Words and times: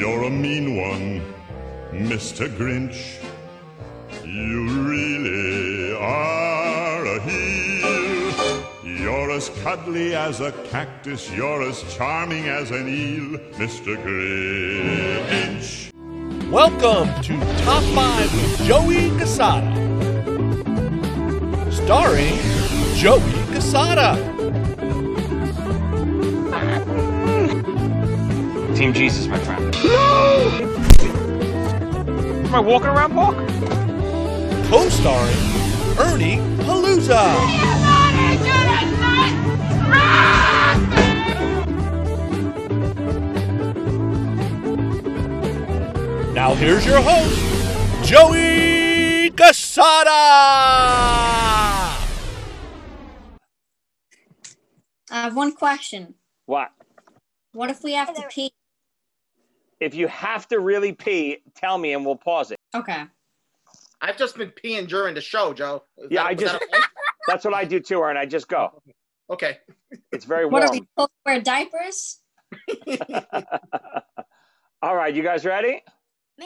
You're 0.00 0.22
a 0.22 0.30
mean 0.30 0.76
one, 0.76 1.20
Mr. 1.92 2.48
Grinch. 2.48 3.22
You 4.24 4.66
really 4.88 5.94
are 5.94 7.04
a 7.04 7.20
heel. 7.20 8.64
You're 8.82 9.30
as 9.30 9.50
cuddly 9.62 10.14
as 10.14 10.40
a 10.40 10.52
cactus. 10.70 11.30
You're 11.30 11.68
as 11.68 11.82
charming 11.94 12.48
as 12.48 12.70
an 12.70 12.88
eel, 12.88 13.38
Mr. 13.60 13.94
Grinch. 14.02 15.92
Welcome 16.50 17.22
to 17.24 17.38
Top 17.64 17.82
5 17.94 18.32
with 18.32 18.66
Joey 18.66 19.10
Casada. 19.20 19.76
Starring 21.70 22.38
Joey 22.96 23.20
Casada. 23.52 24.39
Team 28.80 28.94
Jesus, 28.94 29.26
my 29.26 29.38
friend. 29.40 29.76
No! 29.84 30.48
Am 32.46 32.54
I 32.54 32.60
walking 32.60 32.88
around 32.88 33.12
park? 33.12 33.36
Co-starring 34.70 35.36
Ernie 35.98 36.38
Palooza. 36.64 37.34
Now 46.32 46.54
here's 46.54 46.86
your 46.86 47.02
host, 47.02 48.08
Joey 48.08 49.30
Casada. 49.32 50.06
I 55.10 55.24
have 55.24 55.36
one 55.36 55.52
question. 55.52 56.14
What? 56.46 56.70
What 57.52 57.68
if 57.68 57.84
we 57.84 57.92
have 57.92 58.14
to 58.14 58.22
pee? 58.30 58.54
If 59.80 59.94
you 59.94 60.06
have 60.08 60.46
to 60.48 60.60
really 60.60 60.92
pee, 60.92 61.38
tell 61.56 61.78
me 61.78 61.94
and 61.94 62.04
we'll 62.04 62.16
pause 62.16 62.50
it. 62.50 62.58
Okay. 62.74 63.04
I've 64.02 64.16
just 64.16 64.36
been 64.36 64.50
peeing 64.62 64.86
during 64.88 65.14
the 65.14 65.20
show, 65.20 65.52
Joe. 65.54 65.84
Is 65.98 66.08
Yeah, 66.10 66.22
that- 66.22 66.28
I 66.28 66.34
just- 66.34 66.52
that 66.52 66.62
okay? 66.62 66.84
That's 67.26 67.44
what 67.44 67.54
I 67.54 67.64
do 67.64 67.80
too, 67.80 68.00
Aaron. 68.00 68.16
I 68.16 68.26
just 68.26 68.48
go. 68.48 68.82
okay. 69.30 69.58
It's 70.12 70.24
very 70.24 70.46
What 70.46 70.62
are 70.64 70.70
we 70.70 70.78
warm. 70.78 70.86
supposed 70.96 71.10
to 71.10 71.16
wear 71.26 71.40
diapers? 71.40 72.18
All 74.82 74.96
right, 74.96 75.14
you 75.14 75.22
guys 75.22 75.44
ready? 75.44 75.82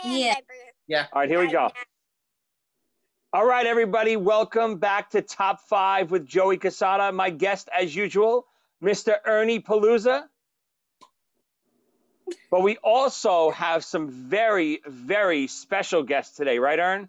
Yeah. 0.04 0.34
All 1.12 1.20
right, 1.20 1.28
here 1.28 1.38
we 1.40 1.50
go. 1.50 1.70
All 3.32 3.46
right, 3.46 3.66
everybody, 3.66 4.16
welcome 4.16 4.76
back 4.78 5.10
to 5.10 5.22
Top 5.22 5.60
5 5.68 6.10
with 6.10 6.26
Joey 6.26 6.58
Casada. 6.58 7.12
My 7.14 7.30
guest, 7.30 7.68
as 7.76 7.94
usual, 7.94 8.46
Mr. 8.82 9.16
Ernie 9.24 9.60
Palooza. 9.60 10.24
But 12.50 12.62
we 12.62 12.76
also 12.78 13.50
have 13.50 13.84
some 13.84 14.08
very, 14.08 14.80
very 14.86 15.46
special 15.46 16.02
guests 16.02 16.36
today, 16.36 16.58
right, 16.58 16.78
Ern? 16.78 17.08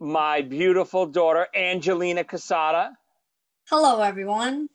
My 0.00 0.42
beautiful 0.42 1.06
daughter, 1.06 1.46
Angelina 1.54 2.24
Casada. 2.24 2.90
Hello, 3.68 4.00
everyone. 4.00 4.68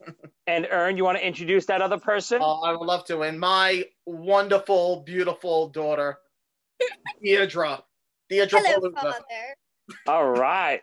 And 0.46 0.68
Ern, 0.70 0.98
you 0.98 1.04
want 1.04 1.16
to 1.16 1.26
introduce 1.26 1.64
that 1.66 1.80
other 1.80 1.96
person? 1.96 2.42
Uh, 2.42 2.60
I 2.60 2.72
would 2.72 2.84
love 2.84 3.06
to. 3.06 3.22
And 3.22 3.40
my 3.40 3.84
wonderful, 4.04 5.00
beautiful 5.00 5.68
daughter, 5.68 6.18
Deirdre. 7.22 7.82
Deirdre 8.28 8.60
Hello, 8.62 8.90
Palooza. 8.90 9.00
Father. 9.00 9.24
All 10.06 10.28
right. 10.28 10.82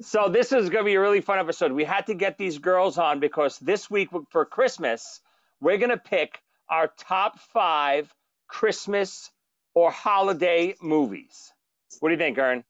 So 0.00 0.28
this 0.28 0.52
is 0.52 0.70
going 0.70 0.84
to 0.84 0.88
be 0.88 0.94
a 0.94 1.00
really 1.00 1.20
fun 1.20 1.40
episode. 1.40 1.72
We 1.72 1.82
had 1.82 2.06
to 2.06 2.14
get 2.14 2.38
these 2.38 2.58
girls 2.58 2.98
on 2.98 3.18
because 3.18 3.58
this 3.58 3.90
week 3.90 4.10
for 4.30 4.44
Christmas, 4.44 5.20
we're 5.60 5.78
going 5.78 5.90
to 5.90 5.98
pick 5.98 6.40
our 6.70 6.92
top 6.98 7.38
five 7.52 8.12
Christmas 8.48 9.30
or 9.74 9.90
holiday 9.90 10.74
movies. 10.80 11.52
What 12.00 12.08
do 12.08 12.14
you 12.14 12.18
think, 12.18 12.38
Ern? 12.38 12.64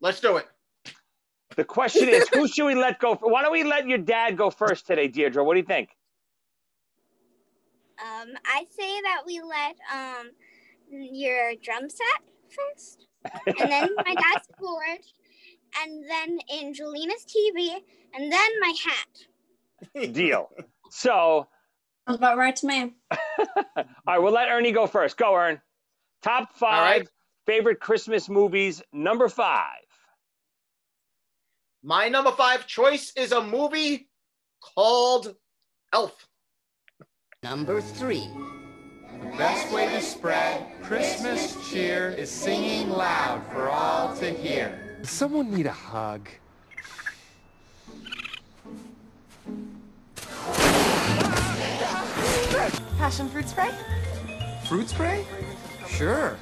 Let's 0.00 0.20
do 0.20 0.36
it. 0.36 0.46
The 1.56 1.64
question 1.64 2.08
is, 2.08 2.28
who 2.28 2.46
should 2.46 2.66
we 2.66 2.74
let 2.74 3.00
go? 3.00 3.16
For? 3.16 3.30
Why 3.30 3.42
don't 3.42 3.52
we 3.52 3.64
let 3.64 3.86
your 3.86 3.98
dad 3.98 4.36
go 4.36 4.50
first 4.50 4.86
today, 4.86 5.08
Deirdre? 5.08 5.42
What 5.42 5.54
do 5.54 5.60
you 5.60 5.66
think? 5.66 5.90
Um, 8.00 8.28
I 8.44 8.64
say 8.70 9.00
that 9.02 9.22
we 9.26 9.40
let 9.40 9.76
um 9.92 10.30
your 10.88 11.54
drum 11.62 11.88
set 11.90 12.22
first, 12.48 13.06
and 13.46 13.70
then 13.70 13.88
my 13.96 14.14
dad's 14.14 14.46
board, 14.60 15.00
and 15.82 16.08
then 16.08 16.38
Angelina's 16.62 17.24
TV, 17.24 17.78
and 18.14 18.30
then 18.32 18.50
my 18.60 18.74
hat. 18.84 20.12
Deal. 20.12 20.50
So, 20.90 21.48
Sounds 22.08 22.20
about 22.20 22.38
right 22.38 22.56
to 22.56 22.66
me. 22.66 22.94
all 23.10 23.84
right, 24.06 24.18
we'll 24.18 24.32
let 24.32 24.48
Ernie 24.48 24.72
go 24.72 24.86
first. 24.86 25.18
Go, 25.18 25.34
Ern. 25.34 25.60
Top 26.22 26.54
five 26.54 27.00
right. 27.00 27.08
favorite 27.44 27.80
Christmas 27.80 28.30
movies, 28.30 28.80
number 28.94 29.28
five. 29.28 29.84
My 31.82 32.08
number 32.08 32.30
five 32.30 32.66
choice 32.66 33.12
is 33.14 33.32
a 33.32 33.42
movie 33.42 34.08
called 34.74 35.36
Elf. 35.92 36.26
Number 37.42 37.82
three. 37.82 38.26
The 39.20 39.36
best 39.36 39.70
way 39.70 39.88
to 39.90 40.00
spread 40.00 40.66
Christmas 40.82 41.70
cheer 41.70 42.08
is 42.16 42.30
singing 42.30 42.88
loud 42.88 43.44
for 43.52 43.68
all 43.68 44.16
to 44.16 44.30
hear. 44.30 44.96
Does 45.02 45.10
someone 45.10 45.54
need 45.54 45.66
a 45.66 45.72
hug? 45.72 46.26
Passion 52.98 53.28
fruit 53.28 53.48
spray? 53.48 53.70
Fruit 54.64 54.88
spray? 54.88 55.24
Sure. 55.88 56.36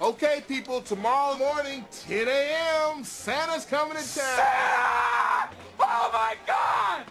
Okay, 0.00 0.42
people, 0.48 0.80
tomorrow 0.80 1.36
morning, 1.38 1.84
10 2.08 2.26
a.m., 2.26 3.04
Santa's 3.04 3.64
coming 3.64 3.96
to 3.96 4.18
town. 4.18 5.48
Oh 5.78 6.10
my 6.12 6.34
God! 6.44 7.04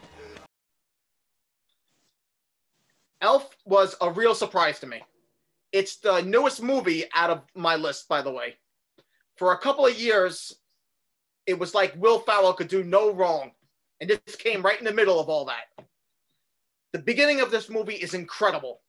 Elf 3.22 3.56
was 3.66 3.96
a 4.01 4.12
real 4.12 4.35
surprise 4.35 4.80
to 4.80 4.88
me. 4.88 5.01
It's 5.72 5.97
the 5.97 6.22
newest 6.22 6.62
movie 6.62 7.06
out 7.16 7.30
of 7.30 7.44
my 7.56 7.78
list, 7.78 8.09
by 8.09 8.22
the 8.22 8.31
way. 8.31 8.56
For 9.38 9.53
a 9.53 9.57
couple 9.57 9.85
of 9.85 9.97
years, 9.97 10.53
it 11.46 11.57
was 11.57 11.74
like 11.74 11.94
Will 11.96 12.19
Ferrell 12.19 12.53
could 12.53 12.68
do 12.68 12.84
no 12.84 13.13
wrong. 13.13 13.51
And 14.01 14.09
this 14.09 14.35
came 14.35 14.63
right 14.63 14.78
in 14.78 14.84
the 14.84 14.91
middle 14.91 15.19
of 15.19 15.29
all 15.29 15.45
that. 15.45 15.85
The 16.91 17.00
beginning 17.00 17.39
of 17.39 17.51
this 17.51 17.69
movie 17.69 17.94
is 17.94 18.13
incredible. 18.13 18.81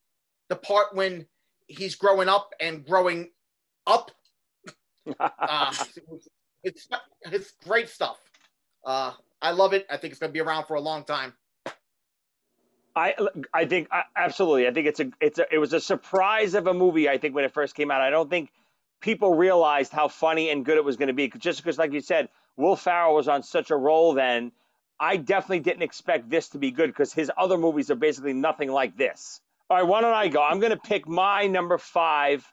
The 0.48 0.56
part 0.56 0.94
when 0.94 1.26
he's 1.68 1.94
growing 1.94 2.28
up 2.28 2.52
and 2.60 2.84
growing 2.84 3.30
up. 3.86 4.10
Uh, 5.18 5.74
it's, 6.62 6.88
it's 7.24 7.52
great 7.64 7.88
stuff. 7.88 8.18
Uh, 8.86 9.12
I 9.40 9.50
love 9.50 9.72
it. 9.72 9.84
I 9.90 9.96
think 9.96 10.12
it's 10.12 10.20
going 10.20 10.30
to 10.30 10.32
be 10.32 10.40
around 10.40 10.66
for 10.66 10.74
a 10.74 10.80
long 10.80 11.02
time. 11.02 11.34
I 12.94 13.14
I 13.52 13.64
think 13.64 13.88
absolutely. 14.16 14.68
I 14.68 14.72
think 14.72 14.86
it's 14.86 15.00
a 15.00 15.10
it's 15.20 15.40
a 15.40 15.46
it 15.52 15.58
was 15.58 15.72
a 15.72 15.80
surprise 15.80 16.54
of 16.54 16.68
a 16.68 16.74
movie. 16.74 17.08
I 17.08 17.18
think 17.18 17.34
when 17.34 17.44
it 17.44 17.52
first 17.52 17.74
came 17.74 17.90
out, 17.90 18.00
I 18.00 18.10
don't 18.10 18.30
think 18.30 18.52
people 19.00 19.34
realized 19.34 19.92
how 19.92 20.08
funny 20.08 20.50
and 20.50 20.64
good 20.64 20.76
it 20.76 20.84
was 20.84 20.96
going 20.96 21.08
to 21.08 21.14
be. 21.14 21.28
Just 21.36 21.58
because, 21.62 21.78
like 21.78 21.92
you 21.92 22.00
said, 22.00 22.28
Will 22.56 22.76
Ferrell 22.76 23.14
was 23.14 23.28
on 23.28 23.42
such 23.42 23.70
a 23.70 23.76
roll 23.76 24.12
then. 24.12 24.52
I 25.02 25.16
definitely 25.16 25.60
didn't 25.60 25.82
expect 25.82 26.30
this 26.30 26.50
to 26.50 26.58
be 26.58 26.70
good 26.70 26.86
because 26.86 27.12
his 27.12 27.28
other 27.36 27.58
movies 27.58 27.90
are 27.90 27.96
basically 27.96 28.34
nothing 28.34 28.70
like 28.70 28.96
this. 28.96 29.40
All 29.68 29.76
right, 29.76 29.82
why 29.82 30.00
don't 30.00 30.14
I 30.14 30.28
go? 30.28 30.40
I'm 30.40 30.60
going 30.60 30.70
to 30.70 30.76
pick 30.76 31.08
my 31.08 31.48
number 31.48 31.76
five 31.76 32.46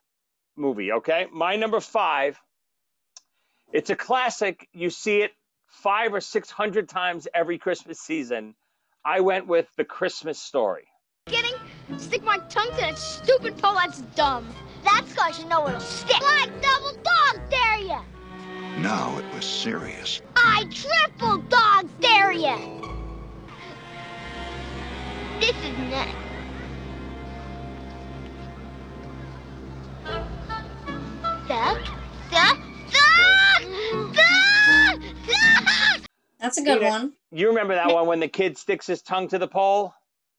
movie. 0.56 0.92
Okay, 0.94 1.28
my 1.32 1.58
number 1.58 1.80
five. 1.80 2.40
It's 3.72 3.92
a 3.92 3.96
classic. 3.96 4.68
You 4.74 4.90
see 4.90 5.22
it 5.22 5.32
five 5.68 6.12
or 6.12 6.22
six 6.22 6.50
hundred 6.50 6.90
times 6.90 7.28
every 7.36 7.60
Christmas 7.60 8.00
season. 8.00 8.56
I 9.06 9.20
went 9.20 9.46
with 9.46 9.68
The 9.78 9.86
Christmas 9.86 10.42
Story. 10.42 10.88
Kidding? 11.28 11.54
Stick 11.98 12.24
my 12.24 12.40
tongue 12.50 12.72
to 12.72 12.78
that 12.78 12.98
stupid 12.98 13.60
pole. 13.60 13.76
That's 13.76 14.02
dumb. 14.16 14.48
That's 14.84 15.14
cause 15.14 15.40
you 15.40 15.46
know 15.48 15.68
it'll 15.68 15.80
stick. 15.82 16.20
Like 16.20 16.50
double 16.64 16.94
dog 17.04 17.48
dare 17.52 17.78
ya? 17.78 18.02
No, 18.82 19.18
it 19.20 19.36
was 19.36 19.46
serious. 19.46 20.22
I 20.36 20.64
triple 20.72 21.38
dog 21.50 21.90
dare 22.00 22.32
ya. 22.32 22.58
This 25.40 25.50
is 25.50 25.78
next. 25.90 26.16
Duck, 31.48 31.80
duck, 32.32 32.60
duck, 32.92 33.64
duck, 34.14 35.02
duck. 35.28 36.02
That's 36.40 36.58
a 36.58 36.62
good 36.62 36.82
Yeah. 36.82 36.90
one. 36.92 37.14
You 37.32 37.48
remember 37.50 37.76
that 37.76 37.92
one 37.92 38.08
when 38.08 38.20
the 38.20 38.28
kid 38.28 38.58
sticks 38.58 38.88
his 38.88 39.02
tongue 39.02 39.28
to 39.30 39.38
the 39.40 39.48
pole 39.48 39.94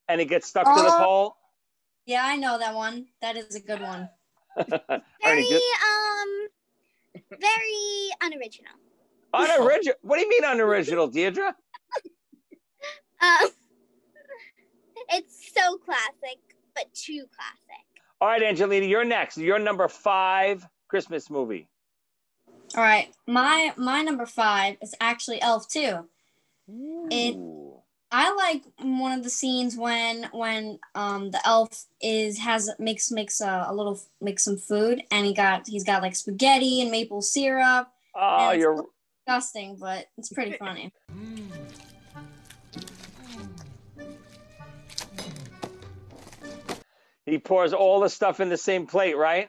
and 0.09 0.21
it 0.21 0.27
gets 0.27 0.47
stuck 0.47 0.67
to 0.67 0.83
the 0.83 0.95
Oh. 0.95 0.99
pole? 0.99 1.37
Yeah, 2.07 2.25
I 2.25 2.37
know 2.37 2.59
that 2.59 2.75
one. 2.75 3.09
That 3.21 3.37
is 3.37 3.55
a 3.55 3.61
good 3.61 3.81
one. 3.83 4.09
Ernie, 4.57 5.03
Very 5.23 5.43
just, 5.43 5.65
um, 5.85 6.49
very 7.15 8.11
unoriginal. 8.23 8.73
unoriginal. 9.33 9.97
What 10.03 10.17
do 10.17 10.23
you 10.23 10.29
mean 10.29 10.45
unoriginal, 10.45 11.09
Deirdre? 11.09 11.55
Um, 13.23 13.49
It's 15.13 15.53
so 15.53 15.77
classic, 15.79 16.39
but 16.75 16.85
too 16.95 17.25
classic. 17.35 17.85
All 18.21 18.29
right, 18.29 18.43
Angelina, 18.43 18.87
you're 18.87 19.05
next. 19.05 19.39
Your 19.39 19.59
number 19.59 19.89
five 19.89 20.67
Christmas 20.89 21.31
movie. 21.31 21.69
All 22.77 22.83
right, 22.83 23.09
my 23.27 23.73
my 23.77 24.03
number 24.03 24.27
five 24.27 24.77
is 24.81 24.95
actually 25.01 25.41
Elf 25.43 25.69
too. 25.69 26.09
It 27.11 27.35
Ooh. 27.35 27.83
I 28.13 28.35
like 28.35 28.65
one 28.81 29.13
of 29.13 29.23
the 29.23 29.31
scenes 29.31 29.77
when 29.77 30.29
when 30.33 30.81
um 30.95 31.31
the 31.31 31.41
elf 31.47 31.87
is 32.03 32.39
has 32.39 32.69
makes 32.79 33.11
makes 33.11 33.41
a, 33.41 33.67
a 33.69 33.75
little 33.75 34.01
makes 34.21 34.45
some 34.45 34.57
food 34.57 35.03
and 35.13 35.27
he 35.27 35.33
got 35.33 35.69
he's 35.69 35.85
got 35.85 36.03
like 36.03 36.17
spaghetti 36.17 36.83
and 36.83 36.91
maple 36.91 37.23
syrup. 37.23 37.89
Oh, 38.15 38.51
and 38.51 38.61
you're 38.61 38.85
disgusting, 39.27 39.77
but 39.77 40.07
it's 40.19 40.31
pretty 40.31 40.53
funny. 40.53 40.93
he 47.25 47.39
pours 47.39 47.73
all 47.73 48.01
the 48.01 48.09
stuff 48.09 48.41
in 48.41 48.49
the 48.49 48.57
same 48.57 48.89
plate, 48.89 49.17
right? 49.17 49.49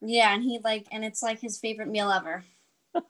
Yeah, 0.00 0.32
and 0.32 0.44
he 0.44 0.60
like 0.62 0.86
and 0.92 1.04
it's 1.04 1.20
like 1.20 1.40
his 1.40 1.58
favorite 1.58 1.88
meal 1.88 2.12
ever. 2.12 2.44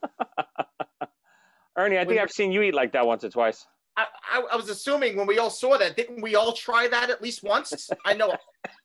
Ernie, 1.76 1.98
I 1.98 2.06
think 2.06 2.20
I've 2.20 2.32
seen 2.32 2.52
you 2.52 2.62
eat 2.62 2.74
like 2.74 2.92
that 2.92 3.06
once 3.06 3.22
or 3.22 3.28
twice. 3.28 3.66
I, 3.98 4.06
I, 4.32 4.42
I 4.52 4.56
was 4.56 4.68
assuming 4.68 5.16
when 5.16 5.26
we 5.26 5.38
all 5.38 5.50
saw 5.50 5.76
that, 5.76 5.96
didn't 5.96 6.22
we 6.22 6.36
all 6.36 6.52
try 6.52 6.86
that 6.86 7.10
at 7.10 7.20
least 7.20 7.42
once? 7.42 7.90
I 8.04 8.14
know 8.14 8.32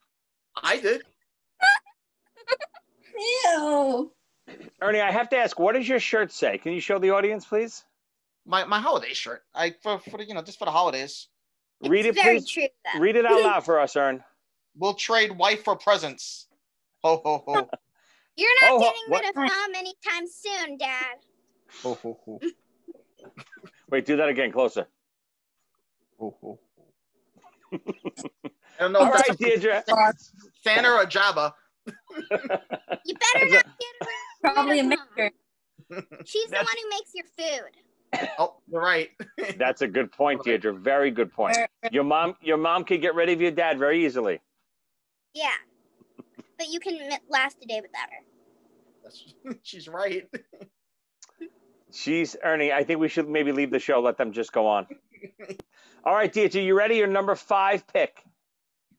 I 0.62 0.78
did. 0.80 1.02
Ew. 3.44 4.12
Ernie, 4.82 5.00
I 5.00 5.10
have 5.12 5.28
to 5.30 5.36
ask, 5.36 5.58
what 5.58 5.74
does 5.74 5.88
your 5.88 6.00
shirt 6.00 6.32
say? 6.32 6.58
Can 6.58 6.72
you 6.72 6.80
show 6.80 6.98
the 6.98 7.10
audience, 7.10 7.44
please? 7.44 7.84
My 8.46 8.64
my 8.64 8.78
holiday 8.80 9.14
shirt. 9.14 9.42
I 9.54 9.74
for, 9.82 9.98
for 10.00 10.20
you 10.20 10.34
know 10.34 10.42
just 10.42 10.58
for 10.58 10.66
the 10.66 10.70
holidays. 10.70 11.28
Read 11.80 12.04
it's 12.06 12.18
it, 12.18 12.22
please. 12.22 12.48
true. 12.48 12.66
Read 12.98 13.16
it 13.16 13.24
out 13.24 13.40
loud 13.40 13.64
for 13.64 13.80
us, 13.80 13.96
Ern. 13.96 14.22
We'll 14.76 14.94
trade 14.94 15.30
wife 15.32 15.64
for 15.64 15.76
presents. 15.76 16.48
Ho 17.04 17.20
ho 17.24 17.42
ho. 17.46 17.68
You're 18.36 18.50
not 18.62 18.70
Oh, 18.72 18.80
getting 18.80 19.00
what- 19.08 19.20
rid 19.22 19.30
of 19.30 19.36
mom 19.36 19.74
anytime 19.76 20.26
soon, 20.28 20.76
Dad. 20.76 21.16
ho 21.82 21.94
ho 22.02 22.18
ho. 22.24 22.40
Wait, 23.90 24.04
do 24.04 24.16
that 24.16 24.28
again, 24.28 24.50
closer. 24.52 24.86
Ho, 26.40 26.58
ho. 27.72 27.80
I 28.78 28.82
don't 28.82 28.92
know 28.92 29.00
All 29.00 29.08
if 29.08 29.14
right, 29.14 29.24
that's 29.28 29.36
Deirdre. 29.38 29.84
Santa 30.62 30.90
or 30.92 31.04
Jabba. 31.06 31.52
You 33.04 33.14
better 33.34 33.46
not 33.46 33.64
get 33.80 33.94
rid 34.00 34.08
Probably 34.54 34.80
a 34.80 34.84
Mom. 34.84 34.90
mixture. 35.16 35.30
She's 36.24 36.48
the 36.48 36.56
one 36.56 36.66
who 36.66 36.88
makes 36.90 37.12
your 37.14 37.26
food. 37.36 38.28
Oh, 38.38 38.56
you're 38.70 38.80
right. 38.80 39.10
That's 39.58 39.82
a 39.82 39.88
good 39.88 40.12
point, 40.12 40.44
Deirdre. 40.44 40.72
Very 40.72 41.10
good 41.10 41.32
point. 41.32 41.56
Your 41.90 42.04
mom, 42.04 42.36
your 42.40 42.56
mom 42.56 42.84
can 42.84 43.00
get 43.00 43.14
rid 43.16 43.28
of 43.28 43.40
your 43.40 43.50
dad 43.50 43.78
very 43.78 44.04
easily. 44.06 44.40
Yeah. 45.34 45.48
But 46.58 46.68
you 46.70 46.78
can 46.80 46.98
last 47.28 47.56
a 47.62 47.66
day 47.66 47.80
without 47.82 48.08
her. 48.10 48.24
That's- 49.02 49.58
She's 49.64 49.88
right. 49.88 50.28
She's 51.92 52.36
Ernie. 52.42 52.72
I 52.72 52.84
think 52.84 53.00
we 53.00 53.08
should 53.08 53.28
maybe 53.28 53.52
leave 53.52 53.70
the 53.70 53.78
show. 53.80 54.00
Let 54.00 54.16
them 54.16 54.32
just 54.32 54.52
go 54.52 54.66
on. 54.66 54.86
All 56.04 56.14
right, 56.14 56.32
Deirdre, 56.32 56.62
you 56.62 56.76
ready? 56.76 56.96
Your 56.96 57.06
number 57.06 57.34
five 57.34 57.86
pick. 57.86 58.22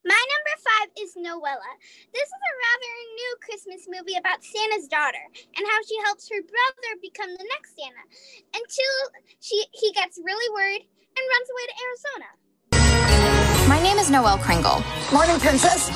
My 0.05 0.21
number 0.29 0.53
five 0.61 0.89
is 1.01 1.15
Noella. 1.17 1.71
This 2.13 2.29
is 2.29 2.41
a 2.45 2.53
rather 2.61 2.93
new 3.15 3.35
Christmas 3.41 3.87
movie 3.89 4.17
about 4.17 4.43
Santa's 4.43 4.87
daughter 4.87 5.25
and 5.33 5.65
how 5.65 5.79
she 5.87 5.97
helps 6.05 6.29
her 6.29 6.41
brother 6.41 6.91
become 7.01 7.31
the 7.33 7.45
next 7.49 7.73
Santa 7.73 8.05
until 8.53 8.95
she 9.39 9.65
he 9.71 9.91
gets 9.93 10.19
really 10.23 10.45
worried 10.53 10.85
and 10.85 11.23
runs 11.33 11.49
away 11.49 11.65
to 11.65 11.75
Arizona. 11.85 12.29
My 13.67 13.81
name 13.81 13.97
is 13.97 14.11
Noelle 14.11 14.37
Kringle. 14.37 14.83
Morning, 15.11 15.39
Princess. 15.39 15.89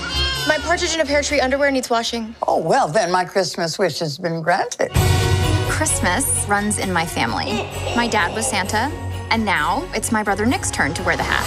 My 0.48 0.58
partridge 0.58 0.96
in 0.96 1.02
a 1.02 1.06
pear 1.06 1.22
tree 1.22 1.40
underwear 1.40 1.70
needs 1.70 1.92
washing. 1.92 2.34
Oh, 2.48 2.58
well, 2.58 2.88
then 2.88 3.12
my 3.12 3.26
Christmas 3.26 3.78
wish 3.78 4.00
has 4.00 4.18
been 4.18 4.42
granted. 4.42 4.90
Christmas 5.70 6.26
runs 6.48 6.80
in 6.80 6.92
my 6.92 7.06
family. 7.06 7.64
My 7.96 8.08
dad 8.08 8.34
was 8.36 8.50
Santa, 8.50 8.90
and 9.32 9.46
now 9.46 9.88
it's 9.94 10.12
my 10.12 10.24
brother 10.24 10.46
Nick's 10.46 10.72
turn 10.72 10.94
to 10.96 11.04
wear 11.04 11.18
the 11.18 11.24
hat. 11.24 11.46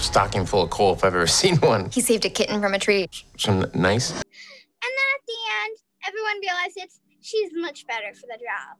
Stocking 0.00 0.44
full 0.46 0.62
of 0.62 0.70
coal 0.70 0.94
if 0.94 1.04
I've 1.04 1.14
ever 1.14 1.26
seen 1.42 1.56
one. 1.56 1.90
He 1.90 2.00
saved 2.00 2.24
a 2.24 2.30
kitten 2.30 2.60
from 2.60 2.74
a 2.74 2.78
tree. 2.78 3.08
Some 3.36 3.60
nice. 3.74 4.10
And 4.10 4.22
then 4.82 5.08
at 5.14 5.26
the 5.26 5.34
end, 5.64 5.76
everyone 6.06 6.40
realizes 6.40 7.00
she's 7.20 7.50
much 7.54 7.86
better 7.86 8.14
for 8.14 8.26
the 8.26 8.38
job. 8.38 8.76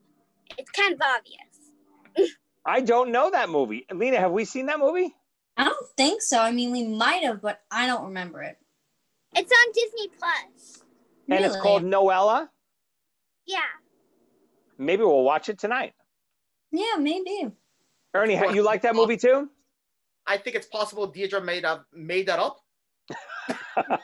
It's 0.58 0.70
kind 0.70 0.92
of 0.94 1.00
obvious. 1.00 2.32
I 2.66 2.80
don't 2.80 3.12
know 3.12 3.30
that 3.30 3.48
movie. 3.48 3.86
Lena, 3.92 4.18
have 4.18 4.32
we 4.32 4.44
seen 4.44 4.66
that 4.66 4.78
movie? 4.80 5.14
I 5.56 5.64
don't 5.64 5.86
think 5.96 6.20
so. 6.20 6.40
I 6.40 6.50
mean, 6.50 6.70
we 6.72 6.84
might 6.86 7.22
have, 7.22 7.40
but 7.40 7.60
I 7.70 7.86
don't 7.86 8.06
remember 8.06 8.42
it. 8.42 8.58
It's 9.34 9.52
on 9.52 9.72
Disney 9.72 10.08
Plus. 10.18 10.82
And 11.28 11.44
it's 11.44 11.56
called 11.56 11.82
Noella. 11.82 12.48
Yeah. 13.46 13.58
Maybe 14.78 15.02
we'll 15.02 15.22
watch 15.22 15.48
it 15.48 15.58
tonight. 15.58 15.94
Yeah, 16.72 16.96
maybe. 16.98 17.50
Ernie, 18.16 18.34
you 18.54 18.62
like 18.62 18.82
that 18.82 18.94
movie 18.94 19.16
too? 19.16 19.48
I 20.26 20.36
think 20.38 20.56
it's 20.56 20.66
possible 20.66 21.06
Deirdre 21.06 21.40
made 21.40 21.64
up 21.64 21.86
made 21.92 22.26
that 22.26 22.38
up. 22.38 22.58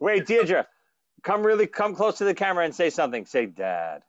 Wait, 0.00 0.26
Deirdre, 0.26 0.66
come 1.22 1.44
really 1.44 1.66
come 1.66 1.94
close 1.94 2.18
to 2.18 2.24
the 2.24 2.34
camera 2.34 2.64
and 2.64 2.74
say 2.74 2.88
something. 2.90 3.26
Say, 3.26 3.46
Dad. 3.46 4.02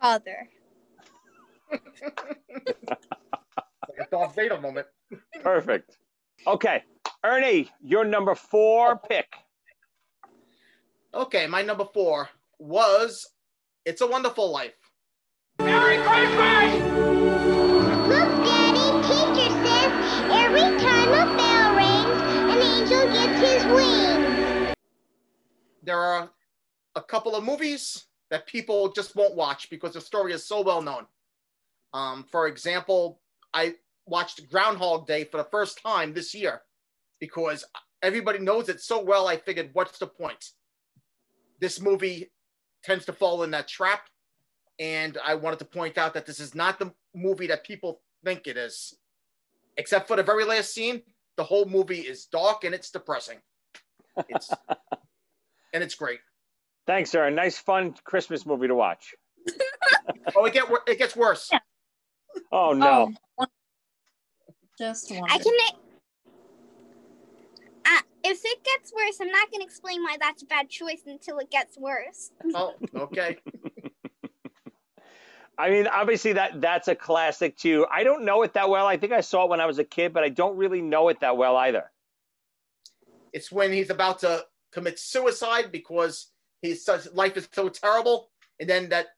Father. 0.00 0.48
Like 1.70 1.82
a 4.00 4.06
Darth 4.10 4.34
Vader 4.36 4.60
moment. 4.60 4.86
Perfect. 5.42 5.98
Okay, 6.46 6.84
Ernie, 7.24 7.68
your 7.82 8.04
number 8.04 8.34
four 8.34 8.98
pick. 8.98 9.34
Okay, 11.14 11.46
my 11.46 11.62
number 11.62 11.86
four 11.92 12.28
was 12.58 13.26
It's 13.84 14.02
a 14.02 14.06
Wonderful 14.06 14.52
Life. 14.52 14.77
Look, 18.08 18.30
Daddy, 18.44 18.88
teacher 19.06 19.50
says 19.64 19.92
every 20.30 20.68
time 20.78 21.08
a 21.08 21.36
bell 21.36 21.74
rings, 21.76 22.22
an 22.52 22.58
angel 22.62 23.06
gets 23.12 23.40
his 23.40 23.64
wings. 23.72 24.74
There 25.82 25.98
are 25.98 26.30
a 26.94 27.02
couple 27.02 27.34
of 27.34 27.44
movies 27.44 28.06
that 28.30 28.46
people 28.46 28.92
just 28.92 29.16
won't 29.16 29.34
watch 29.34 29.68
because 29.70 29.94
the 29.94 30.00
story 30.00 30.32
is 30.32 30.46
so 30.46 30.60
well 30.60 30.82
known. 30.82 31.06
Um, 31.92 32.24
for 32.30 32.46
example, 32.46 33.20
I 33.52 33.74
watched 34.06 34.48
Groundhog 34.50 35.06
Day 35.06 35.24
for 35.24 35.38
the 35.38 35.44
first 35.44 35.82
time 35.82 36.14
this 36.14 36.34
year 36.34 36.62
because 37.20 37.64
everybody 38.02 38.38
knows 38.38 38.68
it 38.68 38.80
so 38.80 39.02
well. 39.02 39.26
I 39.26 39.36
figured, 39.36 39.70
what's 39.72 39.98
the 39.98 40.06
point? 40.06 40.50
This 41.60 41.80
movie 41.80 42.30
tends 42.84 43.04
to 43.06 43.12
fall 43.12 43.42
in 43.42 43.50
that 43.50 43.66
trap. 43.68 44.02
And 44.78 45.18
I 45.24 45.34
wanted 45.34 45.58
to 45.60 45.64
point 45.64 45.98
out 45.98 46.14
that 46.14 46.26
this 46.26 46.40
is 46.40 46.54
not 46.54 46.78
the 46.78 46.92
movie 47.14 47.48
that 47.48 47.64
people 47.64 48.00
think 48.24 48.46
it 48.46 48.56
is. 48.56 48.94
Except 49.76 50.08
for 50.08 50.16
the 50.16 50.22
very 50.22 50.44
last 50.44 50.72
scene, 50.72 51.02
the 51.36 51.44
whole 51.44 51.64
movie 51.64 52.00
is 52.00 52.26
dark 52.26 52.64
and 52.64 52.74
it's 52.74 52.90
depressing. 52.90 53.38
It's 54.28 54.50
and 55.72 55.82
it's 55.82 55.94
great. 55.94 56.20
Thanks, 56.86 57.10
sir. 57.10 57.26
A 57.26 57.30
nice, 57.30 57.58
fun 57.58 57.94
Christmas 58.04 58.46
movie 58.46 58.68
to 58.68 58.74
watch. 58.74 59.14
Oh, 60.36 60.44
it 60.44 60.52
get 60.52 60.68
wor- 60.68 60.82
it 60.86 60.98
gets 60.98 61.16
worse. 61.16 61.50
Oh 62.52 62.72
no. 62.72 63.10
Oh, 63.38 63.46
just 64.78 65.10
one. 65.10 65.30
I 65.30 65.38
can. 65.38 65.52
Uh, 67.84 68.00
if 68.24 68.40
it 68.44 68.64
gets 68.64 68.92
worse, 68.92 69.20
I'm 69.20 69.30
not 69.30 69.50
going 69.50 69.60
to 69.60 69.64
explain 69.66 70.02
why 70.02 70.16
that's 70.20 70.42
a 70.42 70.46
bad 70.46 70.68
choice 70.68 71.02
until 71.06 71.38
it 71.38 71.50
gets 71.50 71.78
worse. 71.78 72.30
Oh, 72.54 72.74
okay. 72.94 73.38
I 75.58 75.70
mean, 75.70 75.88
obviously 75.88 76.34
that 76.34 76.60
that's 76.60 76.86
a 76.86 76.94
classic 76.94 77.56
too. 77.56 77.84
I 77.92 78.04
don't 78.04 78.24
know 78.24 78.42
it 78.42 78.52
that 78.54 78.70
well. 78.70 78.86
I 78.86 78.96
think 78.96 79.12
I 79.12 79.20
saw 79.20 79.44
it 79.44 79.50
when 79.50 79.60
I 79.60 79.66
was 79.66 79.78
a 79.78 79.84
kid, 79.84 80.12
but 80.12 80.22
I 80.22 80.28
don't 80.28 80.56
really 80.56 80.80
know 80.80 81.08
it 81.08 81.20
that 81.20 81.36
well 81.36 81.56
either. 81.56 81.90
It's 83.32 83.50
when 83.50 83.72
he's 83.72 83.90
about 83.90 84.20
to 84.20 84.44
commit 84.72 84.98
suicide 84.98 85.72
because 85.72 86.28
his 86.62 86.88
life 87.12 87.36
is 87.36 87.48
so 87.52 87.68
terrible, 87.68 88.30
and 88.60 88.70
then 88.70 88.88
that 88.90 89.08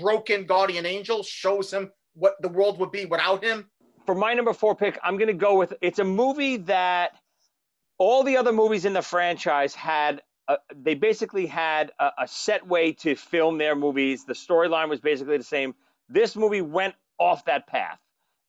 broken 0.00 0.46
guardian 0.46 0.84
angel 0.84 1.22
shows 1.22 1.72
him 1.72 1.92
what 2.14 2.34
the 2.40 2.48
world 2.48 2.78
would 2.80 2.90
be 2.90 3.04
without 3.06 3.44
him. 3.44 3.70
For 4.04 4.14
my 4.14 4.34
number 4.34 4.52
four 4.52 4.74
pick, 4.74 4.98
I'm 5.04 5.16
going 5.16 5.28
to 5.28 5.32
go 5.34 5.56
with 5.56 5.74
it's 5.80 6.00
a 6.00 6.04
movie 6.04 6.56
that 6.58 7.12
all 7.98 8.24
the 8.24 8.36
other 8.36 8.52
movies 8.52 8.84
in 8.84 8.92
the 8.92 9.02
franchise 9.02 9.74
had. 9.74 10.22
Uh, 10.48 10.56
they 10.74 10.94
basically 10.94 11.44
had 11.44 11.92
a, 11.98 12.10
a 12.20 12.26
set 12.26 12.66
way 12.66 12.90
to 12.90 13.14
film 13.14 13.58
their 13.58 13.76
movies. 13.76 14.24
The 14.24 14.32
storyline 14.32 14.88
was 14.88 14.98
basically 14.98 15.36
the 15.36 15.44
same. 15.44 15.74
This 16.08 16.34
movie 16.34 16.62
went 16.62 16.94
off 17.18 17.44
that 17.44 17.66
path, 17.66 17.98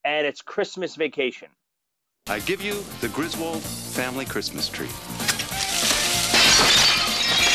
and 0.06 0.26
it's 0.26 0.42
Christmas 0.42 0.96
Vacation. 0.96 1.50
I 2.30 2.40
give 2.40 2.62
you 2.62 2.82
the 3.02 3.10
Griswold 3.10 3.62
family 3.62 4.24
Christmas 4.24 4.70
tree. 4.70 4.88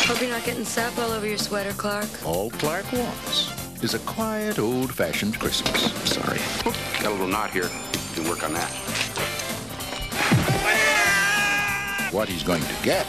Hope 0.07 0.21
you're 0.21 0.29
not 0.29 0.45
getting 0.45 0.67
sap 0.67 0.99
all 0.99 1.11
over 1.11 1.27
your 1.27 1.39
sweater, 1.39 1.73
Clark. 1.73 2.07
All 2.27 2.51
Clark 2.51 2.93
wants 2.93 3.51
is 3.83 3.95
a 3.95 3.99
quiet, 4.01 4.59
old-fashioned 4.59 5.41
Christmas. 5.41 5.91
Sorry. 6.11 6.39
Got 7.03 7.07
a 7.07 7.11
little 7.11 7.29
knot 7.29 7.51
here. 7.51 7.71
You 8.15 8.23
can 8.23 8.29
work 8.29 8.45
on 8.45 8.53
that. 8.53 8.71
What 12.13 12.29
he's 12.29 12.43
going 12.43 12.63
to 12.63 12.75
get 12.83 13.07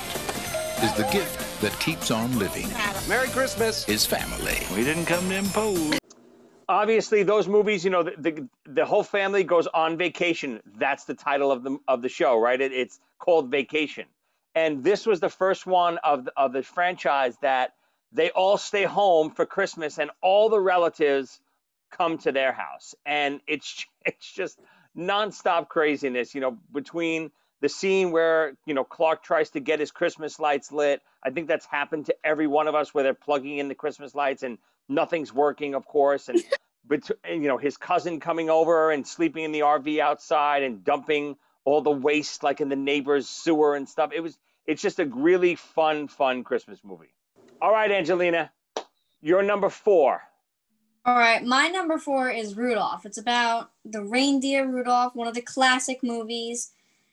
is 0.85 0.93
the 0.93 1.03
gift 1.11 1.61
that 1.61 1.77
keeps 1.79 2.11
on 2.11 2.37
living. 2.37 2.67
Merry 3.09 3.27
Christmas. 3.29 3.83
His 3.85 4.05
family. 4.05 4.59
We 4.75 4.83
didn't 4.83 5.05
come 5.05 5.27
to 5.29 5.35
impose. 5.35 5.97
Obviously, 6.69 7.23
those 7.23 7.47
movies, 7.47 7.83
you 7.83 7.89
know, 7.89 8.03
the, 8.03 8.13
the 8.17 8.47
the 8.65 8.85
whole 8.85 9.03
family 9.03 9.43
goes 9.43 9.65
on 9.67 9.97
vacation. 9.97 10.61
That's 10.77 11.05
the 11.05 11.15
title 11.15 11.51
of 11.51 11.63
the 11.63 11.77
of 11.87 12.03
the 12.03 12.09
show, 12.09 12.39
right? 12.39 12.59
It, 12.61 12.71
it's 12.71 12.99
called 13.17 13.49
Vacation, 13.49 14.05
and 14.53 14.83
this 14.83 15.05
was 15.05 15.19
the 15.19 15.29
first 15.29 15.65
one 15.65 15.97
of 16.03 16.25
the, 16.25 16.33
of 16.37 16.53
the 16.53 16.63
franchise 16.63 17.35
that 17.41 17.73
they 18.11 18.29
all 18.31 18.57
stay 18.57 18.83
home 18.83 19.31
for 19.31 19.45
Christmas, 19.45 19.99
and 19.99 20.11
all 20.21 20.49
the 20.49 20.59
relatives 20.59 21.39
come 21.91 22.17
to 22.19 22.31
their 22.31 22.51
house, 22.51 22.95
and 23.05 23.41
it's 23.47 23.85
it's 24.05 24.31
just 24.31 24.59
nonstop 24.97 25.67
craziness. 25.67 26.33
You 26.33 26.41
know, 26.41 26.57
between 26.71 27.31
the 27.61 27.69
scene 27.69 28.11
where 28.11 28.53
you 28.65 28.73
know 28.73 28.83
Clark 28.83 29.23
tries 29.23 29.49
to 29.51 29.59
get 29.59 29.79
his 29.79 29.91
Christmas 29.91 30.39
lights 30.39 30.71
lit. 30.71 31.01
I 31.23 31.29
think 31.29 31.47
that's 31.47 31.65
happened 31.65 32.07
to 32.07 32.15
every 32.23 32.47
one 32.47 32.67
of 32.67 32.75
us 32.75 32.93
where 32.93 33.03
they're 33.03 33.13
plugging 33.13 33.57
in 33.57 33.67
the 33.67 33.75
Christmas 33.75 34.13
lights 34.13 34.43
and 34.43 34.57
nothing's 34.87 35.33
working, 35.33 35.75
of 35.75 35.85
course, 35.85 36.29
and 36.29 36.41
but 36.87 37.09
you 37.29 37.47
know 37.47 37.57
his 37.57 37.77
cousin 37.77 38.19
coming 38.19 38.49
over 38.49 38.91
and 38.91 39.07
sleeping 39.07 39.43
in 39.43 39.51
the 39.51 39.61
RV 39.61 39.99
outside 39.99 40.63
and 40.63 40.83
dumping 40.83 41.35
all 41.63 41.81
the 41.81 41.91
waste 41.91 42.43
like 42.43 42.61
in 42.61 42.69
the 42.69 42.75
neighbor's 42.75 43.27
sewer 43.27 43.75
and 43.75 43.89
stuff. 43.89 44.11
It 44.13 44.21
was 44.21 44.37
it's 44.65 44.81
just 44.81 44.99
a 44.99 45.05
really 45.05 45.55
fun, 45.55 46.07
fun 46.07 46.43
Christmas 46.43 46.79
movie. 46.83 47.13
All 47.61 47.71
right, 47.71 47.91
Angelina, 47.91 48.51
you're 49.21 49.43
number 49.43 49.69
four. 49.69 50.21
All 51.05 51.15
right, 51.15 51.43
my 51.43 51.67
number 51.67 51.99
four 51.99 52.31
is 52.31 52.57
Rudolph. 52.57 53.05
It's 53.05 53.17
about 53.17 53.71
the 53.83 54.01
reindeer 54.01 54.67
Rudolph, 54.67 55.15
one 55.15 55.27
of 55.27 55.35
the 55.35 55.41
classic 55.41 56.01
movies. 56.01 56.71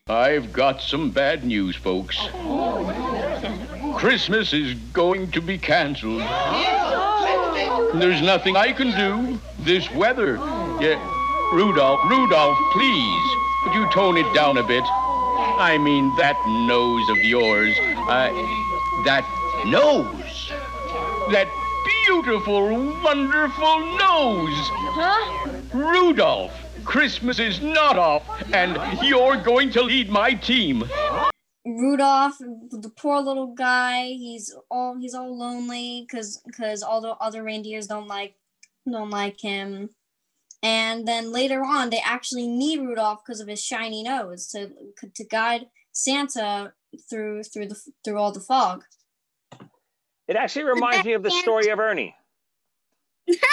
I've 0.08 0.52
got 0.52 0.82
some 0.82 1.10
bad 1.10 1.44
news, 1.44 1.76
folks. 1.76 2.18
Christmas 3.96 4.52
is 4.52 4.74
going 4.92 5.30
to 5.30 5.40
be 5.40 5.56
canceled. 5.56 6.22
There's 7.94 8.20
nothing 8.20 8.56
I 8.56 8.72
can 8.72 8.90
do. 8.96 9.40
This 9.60 9.88
weather. 9.92 10.34
Yeah. 10.80 10.98
Rudolph, 11.54 12.00
Rudolph, 12.10 12.58
please. 12.72 13.30
Could 13.62 13.74
you 13.74 13.88
tone 13.92 14.16
it 14.16 14.26
down 14.34 14.58
a 14.58 14.62
bit? 14.64 14.82
I 14.84 15.78
mean, 15.80 16.14
that 16.16 16.36
nose 16.66 17.08
of 17.08 17.18
yours. 17.18 17.74
Uh, 17.78 18.32
that 19.04 19.24
nose. 19.66 20.52
That 21.30 21.48
beautiful, 22.04 22.70
wonderful 23.02 23.78
nose. 23.96 24.68
Huh? 24.98 25.48
Rudolph, 25.72 26.61
Christmas 26.84 27.38
is 27.38 27.60
not 27.60 27.98
off, 27.98 28.22
and 28.52 28.78
you're 29.02 29.36
going 29.36 29.70
to 29.70 29.82
lead 29.82 30.10
my 30.10 30.34
team. 30.34 30.84
Rudolph, 31.64 32.38
the 32.38 32.92
poor 32.96 33.20
little 33.20 33.54
guy, 33.54 34.06
he's 34.06 34.54
all 34.70 34.98
he's 34.98 35.14
all 35.14 35.36
lonely 35.36 36.06
because 36.06 36.42
because 36.44 36.82
all 36.82 37.00
the 37.00 37.10
other 37.20 37.42
reindeers 37.42 37.86
don't 37.86 38.08
like 38.08 38.34
don't 38.90 39.10
like 39.10 39.40
him. 39.40 39.90
And 40.64 41.06
then 41.06 41.32
later 41.32 41.64
on, 41.64 41.90
they 41.90 42.00
actually 42.04 42.46
need 42.46 42.80
Rudolph 42.80 43.24
because 43.24 43.40
of 43.40 43.48
his 43.48 43.62
shiny 43.62 44.02
nose 44.02 44.48
to 44.48 44.70
to 45.14 45.24
guide 45.24 45.66
Santa 45.92 46.72
through 47.08 47.44
through 47.44 47.66
the 47.66 47.80
through 48.04 48.18
all 48.18 48.32
the 48.32 48.40
fog. 48.40 48.84
It 50.26 50.36
actually 50.36 50.64
reminds 50.64 51.04
me 51.04 51.12
of 51.12 51.22
the 51.22 51.30
story 51.30 51.68
of 51.68 51.78
Ernie. 51.78 52.14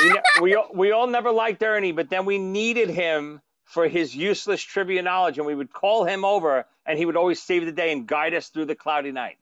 We, 0.04 0.20
we, 0.42 0.56
all- 0.56 0.70
we 0.74 0.92
all 0.92 1.08
never 1.08 1.32
liked 1.32 1.62
Ernie, 1.64 1.92
but 1.92 2.10
then 2.10 2.26
we 2.26 2.38
needed 2.38 2.90
him 2.90 3.42
for 3.66 3.88
his 3.88 4.16
useless 4.16 4.62
trivia 4.62 5.02
knowledge, 5.02 5.38
and 5.38 5.46
we 5.46 5.54
would 5.56 5.72
call 5.72 6.04
him 6.04 6.26
over, 6.26 6.66
and 6.86 6.98
he 6.98 7.06
would 7.06 7.16
always 7.16 7.42
save 7.42 7.66
the 7.66 7.72
day 7.72 7.92
and 7.92 8.08
guide 8.08 8.34
us 8.34 8.50
through 8.50 8.66
the 8.66 8.76
cloudy 8.76 9.12
night. 9.12 9.38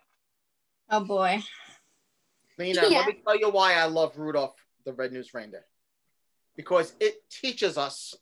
Oh 0.89 1.03
boy. 1.03 1.41
Lena, 2.57 2.81
Yeah. 2.89 2.99
let 2.99 3.07
me 3.07 3.13
tell 3.23 3.37
you 3.39 3.49
why 3.49 3.73
I 3.75 3.85
love 3.85 4.17
Rudolph 4.17 4.55
the 4.85 4.93
Red-Nosed 4.93 5.33
Reindeer. 5.33 5.63
Because 6.55 6.93
it 6.99 7.29
teaches 7.29 7.77
us 7.77 8.15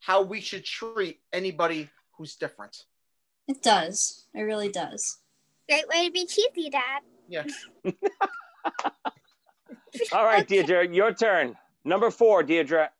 how 0.00 0.22
we 0.22 0.40
should 0.40 0.64
treat 0.64 1.20
anybody 1.32 1.90
who's 2.16 2.36
different. 2.36 2.84
It 3.48 3.62
does. 3.62 4.26
It 4.34 4.40
really 4.42 4.70
does. 4.70 5.18
Great 5.68 5.86
way 5.88 6.06
to 6.06 6.12
be 6.12 6.26
cheesy, 6.26 6.70
Dad. 6.70 7.02
Yeah. 7.28 7.44
All 10.12 10.24
right, 10.24 10.46
Deirdre, 10.46 10.88
your 10.92 11.12
turn. 11.12 11.56
Number 11.84 12.10
four, 12.10 12.42
Deirdre. 12.42 12.90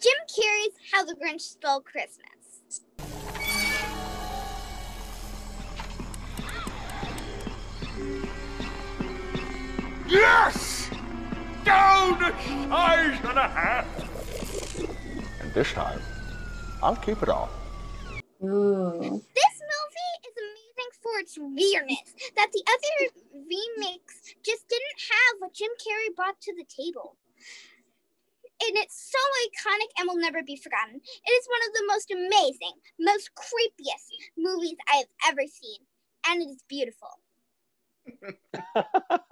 Jim 0.00 0.18
Carrey's 0.28 0.74
How 0.92 1.04
the 1.04 1.14
Grinch 1.14 1.40
Stole 1.40 1.80
Christmas. 1.80 2.28
Yes! 10.08 10.90
Down 11.64 12.22
a 12.22 12.30
size 12.68 13.18
and 13.24 13.38
a 13.38 13.48
half. 13.48 13.86
And 15.40 15.52
this 15.52 15.72
time, 15.72 16.00
I'll 16.82 16.96
keep 16.96 17.22
it 17.22 17.28
all. 17.28 17.50
Ooh. 18.44 19.00
This 19.00 19.10
movie 19.10 19.12
is 19.12 19.34
amazing 19.34 19.47
for 21.18 21.22
its 21.22 21.38
weirdness 21.38 22.14
that 22.36 22.50
the 22.52 22.62
other 22.66 23.10
remakes 23.32 24.34
just 24.44 24.68
didn't 24.68 25.00
have 25.10 25.40
what 25.40 25.54
Jim 25.54 25.70
Carrey 25.78 26.14
brought 26.14 26.40
to 26.42 26.54
the 26.54 26.64
table. 26.64 27.16
And 28.60 28.76
it's 28.76 29.12
so 29.12 29.18
iconic 29.46 29.90
and 29.98 30.08
will 30.08 30.20
never 30.20 30.42
be 30.42 30.56
forgotten. 30.56 30.96
It 30.96 31.30
is 31.30 31.48
one 31.48 31.60
of 31.68 31.74
the 31.74 31.86
most 31.86 32.10
amazing, 32.10 32.72
most 32.98 33.30
creepiest 33.36 34.10
movies 34.36 34.76
I've 34.92 35.06
ever 35.28 35.42
seen. 35.46 35.78
And 36.26 36.42
it 36.42 36.46
is 36.46 36.64
beautiful. 36.68 37.20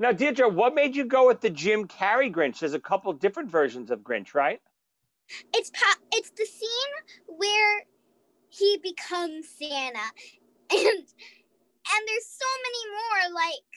Now, 0.00 0.12
Deirdre, 0.12 0.48
what 0.48 0.74
made 0.74 0.96
you 0.96 1.04
go 1.04 1.26
with 1.26 1.42
the 1.42 1.50
Jim 1.50 1.86
Carrey 1.86 2.34
Grinch? 2.34 2.60
There's 2.60 2.72
a 2.72 2.80
couple 2.80 3.12
different 3.12 3.50
versions 3.50 3.90
of 3.90 4.00
Grinch, 4.00 4.32
right? 4.32 4.58
It's 5.52 5.70
it's 6.14 6.30
the 6.30 6.46
scene 6.46 7.36
where 7.36 7.82
he 8.50 8.78
becomes 8.82 9.46
Santa. 9.48 10.00
And 10.72 11.04
and 11.92 12.02
there's 12.06 12.28
so 12.28 12.46
many 12.62 12.82
more 12.94 13.34
like 13.34 13.70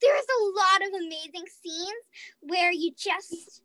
there's 0.00 0.26
a 0.28 0.44
lot 0.52 0.86
of 0.86 1.00
amazing 1.00 1.46
scenes 1.62 2.04
where 2.40 2.72
you 2.72 2.92
just 2.96 3.62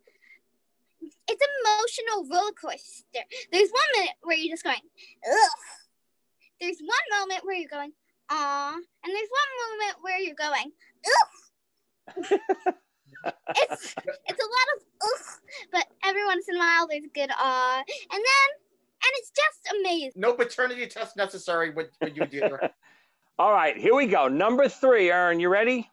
it's 1.28 1.44
emotional 1.60 2.28
roller 2.30 2.52
coaster. 2.54 3.24
There's 3.52 3.70
one 3.70 3.90
minute 3.98 4.16
where 4.22 4.38
you're 4.38 4.54
just 4.54 4.64
going, 4.64 4.80
ugh. 5.26 5.60
There's 6.62 6.80
one 6.80 7.20
moment 7.20 7.46
where 7.46 7.56
you're 7.56 7.70
going, 7.70 7.92
ah, 8.30 8.74
and 8.74 9.16
there's 9.16 9.30
one 9.30 9.52
moment 9.62 9.98
where 10.02 10.20
you're 10.20 10.36
going, 10.36 10.72
ugh. 11.06 12.34
it's 13.58 13.96
it's 14.26 14.44
a 14.44 14.50
lot 14.56 14.68
of 14.76 14.84
ugh, 15.04 15.26
but 15.72 15.86
every 16.04 16.26
once 16.26 16.48
in 16.48 16.56
a 16.56 16.60
while 16.60 16.88
there's 16.88 17.04
a 17.04 17.14
good 17.14 17.30
aw, 17.38 17.78
and 17.78 18.24
then 18.24 18.50
and 19.08 19.14
it's 19.16 19.32
just 19.32 19.76
amazing. 19.80 20.12
No 20.16 20.34
paternity 20.34 20.86
test 20.88 21.16
necessary 21.16 21.72
with, 21.72 21.88
with 22.02 22.16
you, 22.16 22.26
Deirdre. 22.26 22.70
All 23.40 23.52
right, 23.52 23.78
here 23.78 23.96
we 23.96 24.08
go. 24.08 24.28
Number 24.28 24.68
three, 24.68 25.12
Aaron, 25.12 25.40
you 25.40 25.50
ready? 25.50 25.90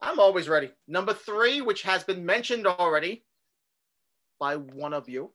I'm 0.00 0.20
always 0.20 0.48
ready. 0.48 0.70
Number 0.86 1.12
three, 1.14 1.60
which 1.60 1.82
has 1.82 2.04
been 2.04 2.24
mentioned 2.24 2.66
already 2.66 3.24
by 4.38 4.56
one 4.56 4.92
of 4.92 5.08
you. 5.08 5.32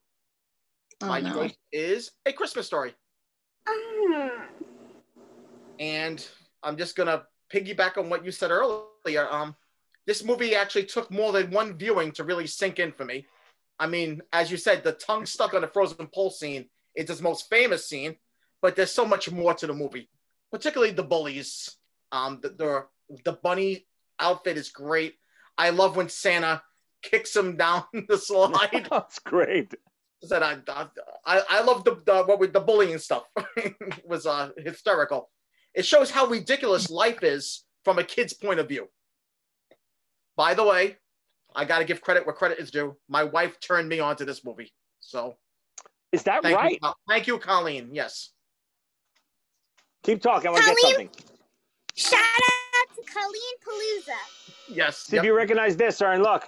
Oh, 1.01 1.07
My 1.07 1.19
no. 1.19 1.33
choice 1.33 1.55
is 1.71 2.11
A 2.25 2.31
Christmas 2.31 2.67
Story. 2.67 2.93
Mm. 3.67 4.29
And 5.79 6.27
I'm 6.63 6.77
just 6.77 6.95
gonna 6.95 7.23
piggyback 7.53 7.97
on 7.97 8.09
what 8.09 8.23
you 8.23 8.31
said 8.31 8.51
earlier. 8.51 9.27
Um, 9.29 9.55
this 10.07 10.23
movie 10.23 10.55
actually 10.55 10.85
took 10.85 11.11
more 11.11 11.31
than 11.31 11.51
one 11.51 11.77
viewing 11.77 12.11
to 12.13 12.23
really 12.23 12.47
sink 12.47 12.79
in 12.79 12.91
for 12.91 13.03
me. 13.03 13.25
I 13.79 13.87
mean, 13.87 14.21
as 14.31 14.51
you 14.51 14.57
said, 14.57 14.83
the 14.83 14.93
tongue 14.93 15.25
stuck 15.25 15.53
on 15.53 15.61
the 15.61 15.67
frozen 15.67 16.07
pole 16.13 16.29
scene 16.29 16.69
is 16.95 17.09
his 17.09 17.21
most 17.21 17.49
famous 17.49 17.87
scene, 17.87 18.15
but 18.61 18.75
there's 18.75 18.91
so 18.91 19.05
much 19.05 19.31
more 19.31 19.53
to 19.53 19.67
the 19.67 19.73
movie, 19.73 20.09
particularly 20.51 20.93
the 20.93 21.03
bullies. 21.03 21.77
Um, 22.11 22.39
the 22.41 22.49
the, 22.49 22.85
the 23.23 23.33
bunny 23.33 23.85
outfit 24.19 24.57
is 24.57 24.69
great. 24.69 25.15
I 25.57 25.69
love 25.69 25.95
when 25.95 26.09
Santa 26.09 26.61
kicks 27.01 27.35
him 27.35 27.57
down 27.57 27.83
the 28.07 28.17
slide. 28.17 28.87
That's 28.91 29.19
great. 29.19 29.73
Said 30.23 30.43
I, 30.43 30.57
I, 31.25 31.41
I 31.49 31.61
love 31.63 31.83
the, 31.83 31.99
the 32.05 32.23
what 32.23 32.39
with 32.39 32.53
the 32.53 32.59
bullying 32.59 32.99
stuff. 32.99 33.23
it 33.57 33.73
was 34.05 34.25
uh, 34.27 34.49
hysterical. 34.57 35.29
It 35.73 35.85
shows 35.85 36.11
how 36.11 36.27
ridiculous 36.27 36.91
life 36.91 37.23
is 37.23 37.63
from 37.83 37.97
a 37.97 38.03
kid's 38.03 38.33
point 38.33 38.59
of 38.59 38.67
view. 38.67 38.87
By 40.35 40.53
the 40.53 40.63
way, 40.63 40.97
I 41.55 41.65
got 41.65 41.79
to 41.79 41.85
give 41.85 42.01
credit 42.01 42.25
where 42.25 42.35
credit 42.35 42.59
is 42.59 42.71
due. 42.71 42.95
My 43.09 43.23
wife 43.23 43.59
turned 43.59 43.89
me 43.89 43.99
on 43.99 44.15
to 44.17 44.25
this 44.25 44.45
movie. 44.45 44.71
So 44.99 45.37
Is 46.11 46.23
that 46.23 46.43
thank 46.43 46.57
right? 46.57 46.77
you, 46.81 46.89
thank 47.07 47.27
you, 47.27 47.37
Colleen. 47.37 47.89
Yes. 47.93 48.31
Keep 50.03 50.21
talking. 50.21 50.47
I 50.47 50.51
want 50.51 50.63
to 50.63 50.69
get 50.69 50.79
something. 50.79 51.09
Shout 51.95 52.19
out 52.19 52.95
to 52.95 53.13
Colleen 53.13 53.55
Palooza. 53.65 54.75
Yes. 54.75 54.97
See 54.97 55.17
if 55.17 55.23
you 55.23 55.35
recognize 55.35 55.77
this, 55.77 56.01
Aaron. 56.01 56.21
Look. 56.23 56.45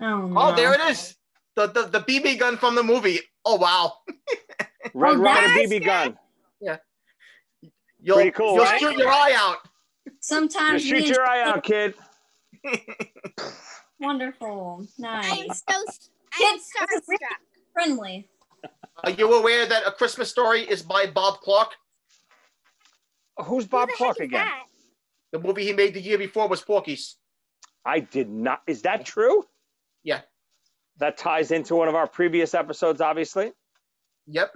Oh, 0.00 0.32
Oh, 0.36 0.56
there 0.56 0.72
it 0.72 0.80
is. 0.80 1.16
the, 1.56 1.66
the 1.66 1.82
the 1.88 2.00
BB 2.00 2.38
gun 2.38 2.56
from 2.56 2.74
the 2.74 2.82
movie. 2.82 3.18
Oh 3.44 3.56
wow. 3.56 3.92
Red 4.94 5.16
Oh, 5.16 5.18
Ryder 5.18 5.48
that's 5.48 5.72
BB 5.72 5.84
gun. 5.84 6.18
Yeah. 6.60 6.76
You'll, 8.02 8.16
Pretty 8.16 8.30
cool, 8.30 8.54
You'll 8.54 8.64
right? 8.64 8.80
shoot 8.80 8.96
your 8.96 9.08
eye 9.10 9.32
out. 9.36 9.58
Sometimes 10.20 10.82
Just 10.82 10.92
me 10.94 11.00
shoot 11.00 11.16
your 11.16 11.26
eye 11.26 11.42
out, 11.42 11.62
kid. 11.62 11.94
Wonderful. 14.00 14.86
Nice. 14.98 15.30
I 15.30 15.36
am 15.36 15.46
Nice. 15.48 15.62
so 15.68 15.74
I 15.74 15.74
am 15.78 15.86
Kids, 16.58 16.70
this 16.88 17.00
starstruck. 17.00 17.18
friendly. 17.74 18.28
Are 19.04 19.10
you 19.10 19.32
aware 19.34 19.66
that 19.66 19.86
A 19.86 19.92
Christmas 19.92 20.30
Story 20.30 20.62
is 20.62 20.82
by 20.82 21.06
Bob 21.06 21.40
Clark? 21.40 21.70
Who's 23.44 23.66
Bob 23.66 23.88
the 23.88 23.94
Clark 23.96 24.18
again? 24.20 24.44
that? 24.44 24.62
The 25.32 25.38
movie 25.38 25.64
he 25.64 25.72
made 25.72 25.94
the 25.94 26.00
year 26.00 26.18
before 26.18 26.48
was 26.48 26.60
Porky's. 26.60 27.16
I 27.84 28.00
did 28.00 28.28
not. 28.28 28.60
Is 28.66 28.82
that 28.82 29.04
true? 29.06 29.44
Yeah. 30.02 30.20
That 30.98 31.16
ties 31.16 31.50
into 31.50 31.74
one 31.76 31.88
of 31.88 31.94
our 31.94 32.06
previous 32.06 32.52
episodes, 32.54 33.00
obviously. 33.00 33.52
Yep. 34.26 34.52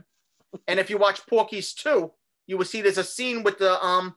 And 0.68 0.78
if 0.78 0.90
you 0.90 0.98
watch 0.98 1.26
Porky's 1.26 1.72
2, 1.74 2.12
you 2.46 2.58
will 2.58 2.64
see 2.66 2.82
there's 2.82 2.98
a 2.98 3.04
scene 3.04 3.42
with 3.42 3.58
the 3.58 3.82
um 3.82 4.14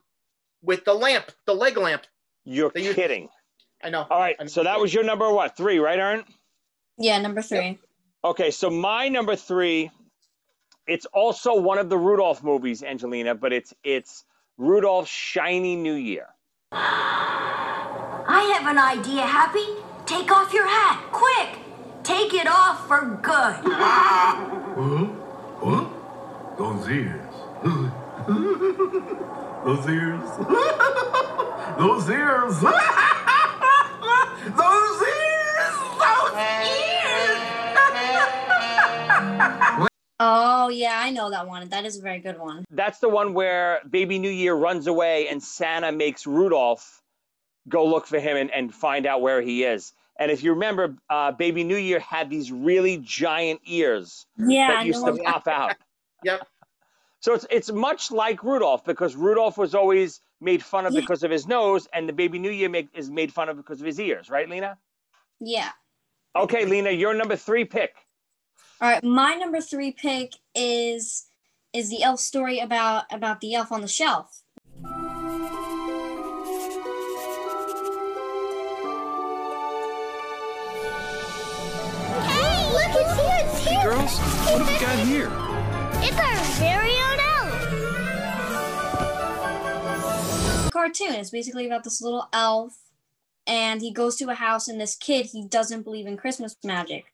with 0.62 0.84
the 0.84 0.92
lamp, 0.94 1.30
the 1.46 1.54
leg 1.54 1.76
lamp. 1.78 2.02
You're 2.44 2.70
They 2.74 2.84
use- 2.84 2.94
kidding. 2.94 3.28
I 3.82 3.90
know. 3.90 4.04
All 4.10 4.18
right. 4.18 4.36
So 4.50 4.64
that 4.64 4.80
was 4.80 4.92
your 4.92 5.04
number 5.04 5.32
what? 5.32 5.56
Three, 5.56 5.78
right, 5.78 5.98
Aaron? 5.98 6.24
Yeah, 6.98 7.18
number 7.20 7.40
three. 7.42 7.78
Okay. 8.24 8.50
So 8.50 8.70
my 8.70 9.08
number 9.08 9.36
three, 9.36 9.90
it's 10.86 11.06
also 11.06 11.60
one 11.60 11.78
of 11.78 11.88
the 11.90 11.98
Rudolph 11.98 12.42
movies, 12.42 12.82
Angelina, 12.82 13.34
but 13.34 13.52
it's 13.52 13.74
it's 13.84 14.24
Rudolph's 14.56 15.10
Shiny 15.10 15.76
New 15.76 15.94
Year. 15.94 16.26
I 16.72 18.56
have 18.58 18.66
an 18.70 18.78
idea, 18.78 19.22
Happy. 19.22 19.66
Take 20.06 20.30
off 20.32 20.52
your 20.54 20.66
hat, 20.66 21.02
quick. 21.12 21.58
Take 22.02 22.32
it 22.34 22.46
off 22.48 22.86
for 22.88 23.18
good. 23.22 23.74
What? 24.78 25.10
What? 25.60 26.56
Those 26.58 26.88
ears. 26.88 27.34
Those 29.64 29.88
ears. 29.88 30.30
Those 31.78 32.10
ears. 32.10 32.60
Those 34.56 34.87
I 41.08 41.10
know 41.10 41.30
that 41.30 41.46
one. 41.48 41.66
That 41.70 41.86
is 41.86 41.98
a 41.98 42.02
very 42.02 42.18
good 42.18 42.38
one. 42.38 42.66
That's 42.70 42.98
the 42.98 43.08
one 43.08 43.32
where 43.32 43.80
Baby 43.88 44.18
New 44.18 44.28
Year 44.30 44.54
runs 44.54 44.86
away 44.86 45.28
and 45.28 45.42
Santa 45.42 45.90
makes 45.90 46.26
Rudolph 46.26 47.00
go 47.66 47.86
look 47.86 48.06
for 48.06 48.18
him 48.18 48.36
and, 48.36 48.50
and 48.50 48.74
find 48.74 49.06
out 49.06 49.22
where 49.22 49.40
he 49.40 49.64
is. 49.64 49.94
And 50.20 50.30
if 50.30 50.42
you 50.42 50.52
remember, 50.52 50.96
uh, 51.08 51.32
Baby 51.32 51.64
New 51.64 51.76
Year 51.76 51.98
had 51.98 52.28
these 52.28 52.52
really 52.52 52.98
giant 52.98 53.60
ears 53.64 54.26
Yeah, 54.36 54.68
that 54.68 54.84
used 54.86 55.02
to 55.04 55.12
what- 55.12 55.24
pop 55.24 55.48
out. 55.48 55.76
Yep. 56.24 56.46
So 57.20 57.34
it's 57.34 57.46
it's 57.48 57.70
much 57.70 58.10
like 58.10 58.42
Rudolph 58.42 58.84
because 58.84 59.14
Rudolph 59.14 59.56
was 59.56 59.72
always 59.72 60.20
made 60.40 60.64
fun 60.64 60.84
of 60.84 60.92
Yeah. 60.92 61.00
because 61.00 61.22
of 61.22 61.30
his 61.30 61.46
nose, 61.46 61.86
and 61.92 62.08
the 62.08 62.12
Baby 62.12 62.40
New 62.40 62.50
Year 62.50 62.68
make, 62.68 62.88
is 62.92 63.08
made 63.08 63.32
fun 63.32 63.48
of 63.48 63.56
because 63.56 63.78
of 63.80 63.86
his 63.86 64.00
ears, 64.00 64.28
right, 64.28 64.48
Lena? 64.48 64.76
Yeah. 65.38 65.70
Okay, 66.34 66.64
Lena, 66.64 66.90
your 66.90 67.14
number 67.14 67.36
three 67.36 67.64
pick. 67.64 67.94
All 68.80 68.88
right, 68.88 69.02
my 69.02 69.34
number 69.34 69.60
three 69.60 69.90
pick 69.90 70.34
is 70.54 71.26
is 71.72 71.90
the 71.90 72.04
elf 72.04 72.20
story 72.20 72.60
about 72.60 73.06
about 73.10 73.40
the 73.40 73.56
elf 73.56 73.72
on 73.72 73.80
the 73.80 73.88
shelf. 73.88 74.44
Hey, 74.84 74.92
look, 82.70 82.92
it's 82.94 83.16
here, 83.18 83.40
it's 83.42 83.66
here. 83.66 83.82
Girls, 83.82 84.16
what 84.46 84.62
have 84.62 84.68
we 84.68 84.78
got 84.78 84.96
here? 85.08 85.28
It's 86.00 86.16
our 86.16 86.36
very 86.60 86.94
own 86.94 87.18
elf. 90.62 90.70
Cartoon. 90.72 91.14
It's 91.14 91.30
basically 91.30 91.66
about 91.66 91.82
this 91.82 92.00
little 92.00 92.28
elf, 92.32 92.78
and 93.44 93.80
he 93.80 93.92
goes 93.92 94.14
to 94.18 94.30
a 94.30 94.34
house, 94.34 94.68
and 94.68 94.80
this 94.80 94.94
kid 94.94 95.26
he 95.26 95.44
doesn't 95.44 95.82
believe 95.82 96.06
in 96.06 96.16
Christmas 96.16 96.54
magic, 96.62 97.06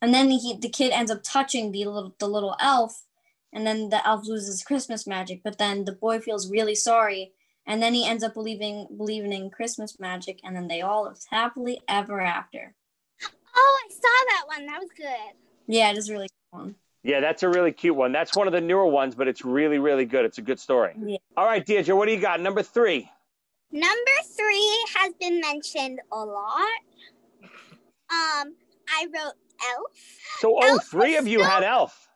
and 0.00 0.14
then 0.14 0.30
he 0.30 0.56
the 0.56 0.68
kid 0.68 0.92
ends 0.92 1.10
up 1.10 1.22
touching 1.22 1.72
the 1.72 1.84
little 1.84 2.14
the 2.18 2.28
little 2.28 2.56
elf, 2.60 3.04
and 3.52 3.66
then 3.66 3.90
the 3.90 4.06
elf 4.06 4.26
loses 4.26 4.62
Christmas 4.62 5.06
magic. 5.06 5.42
But 5.42 5.58
then 5.58 5.84
the 5.84 5.92
boy 5.92 6.20
feels 6.20 6.50
really 6.50 6.74
sorry, 6.74 7.32
and 7.66 7.82
then 7.82 7.94
he 7.94 8.06
ends 8.06 8.24
up 8.24 8.34
believing 8.34 8.88
believing 8.96 9.32
in 9.32 9.50
Christmas 9.50 9.98
magic, 10.00 10.40
and 10.44 10.56
then 10.56 10.68
they 10.68 10.80
all 10.80 11.04
live 11.04 11.18
happily 11.30 11.80
ever 11.88 12.20
after. 12.20 12.74
Oh, 13.56 13.80
I 13.84 13.92
saw 13.92 14.00
that 14.00 14.44
one. 14.46 14.66
That 14.66 14.80
was 14.80 14.90
good. 14.96 15.36
Yeah, 15.66 15.90
it 15.90 15.98
is 15.98 16.10
really 16.10 16.28
cool 16.52 16.60
one. 16.60 16.74
Yeah, 17.02 17.20
that's 17.20 17.42
a 17.42 17.48
really 17.48 17.72
cute 17.72 17.96
one. 17.96 18.12
That's 18.12 18.36
one 18.36 18.46
of 18.46 18.52
the 18.52 18.60
newer 18.60 18.86
ones, 18.86 19.14
but 19.14 19.26
it's 19.26 19.44
really, 19.44 19.78
really 19.78 20.04
good. 20.04 20.24
It's 20.24 20.38
a 20.38 20.42
good 20.42 20.60
story. 20.60 20.92
Yeah. 21.02 21.16
All 21.36 21.46
right, 21.46 21.64
Deirdre, 21.64 21.96
what 21.96 22.06
do 22.06 22.12
you 22.12 22.20
got? 22.20 22.40
Number 22.40 22.62
three. 22.62 23.10
Number 23.72 24.16
three 24.36 24.86
has 24.96 25.14
been 25.20 25.40
mentioned 25.40 26.00
a 26.12 26.18
lot. 26.18 26.80
Um, 28.12 28.54
I 28.88 29.06
wrote 29.14 29.34
Elf. 29.76 29.92
So, 30.38 30.56
oh, 30.56 30.68
Elf 30.68 30.86
three 30.86 31.16
of 31.16 31.26
you 31.26 31.40
so- 31.40 31.44
had 31.44 31.62
Elf. 31.62 32.08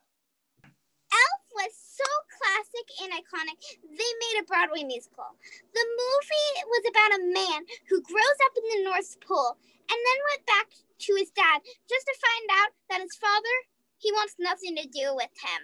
Elf 0.63 1.43
was 1.53 1.71
so 1.75 2.09
classic 2.35 2.87
and 3.03 3.11
iconic, 3.15 3.59
they 3.83 4.11
made 4.19 4.37
a 4.41 4.45
Broadway 4.45 4.83
musical. 4.83 5.31
The 5.73 5.85
movie 5.85 6.51
was 6.67 6.83
about 6.89 7.19
a 7.19 7.27
man 7.31 7.59
who 7.89 8.01
grows 8.01 8.39
up 8.45 8.53
in 8.57 8.65
the 8.69 8.89
North 8.89 9.15
Pole 9.21 9.55
and 9.89 9.99
then 9.99 10.19
went 10.31 10.45
back 10.45 10.67
to 11.07 11.15
his 11.15 11.31
dad 11.31 11.61
just 11.87 12.05
to 12.05 12.15
find 12.19 12.47
out 12.59 12.71
that 12.89 13.01
his 13.01 13.15
father, 13.15 13.55
he 13.97 14.11
wants 14.11 14.35
nothing 14.39 14.75
to 14.75 14.87
do 14.87 15.15
with 15.15 15.31
him. 15.39 15.61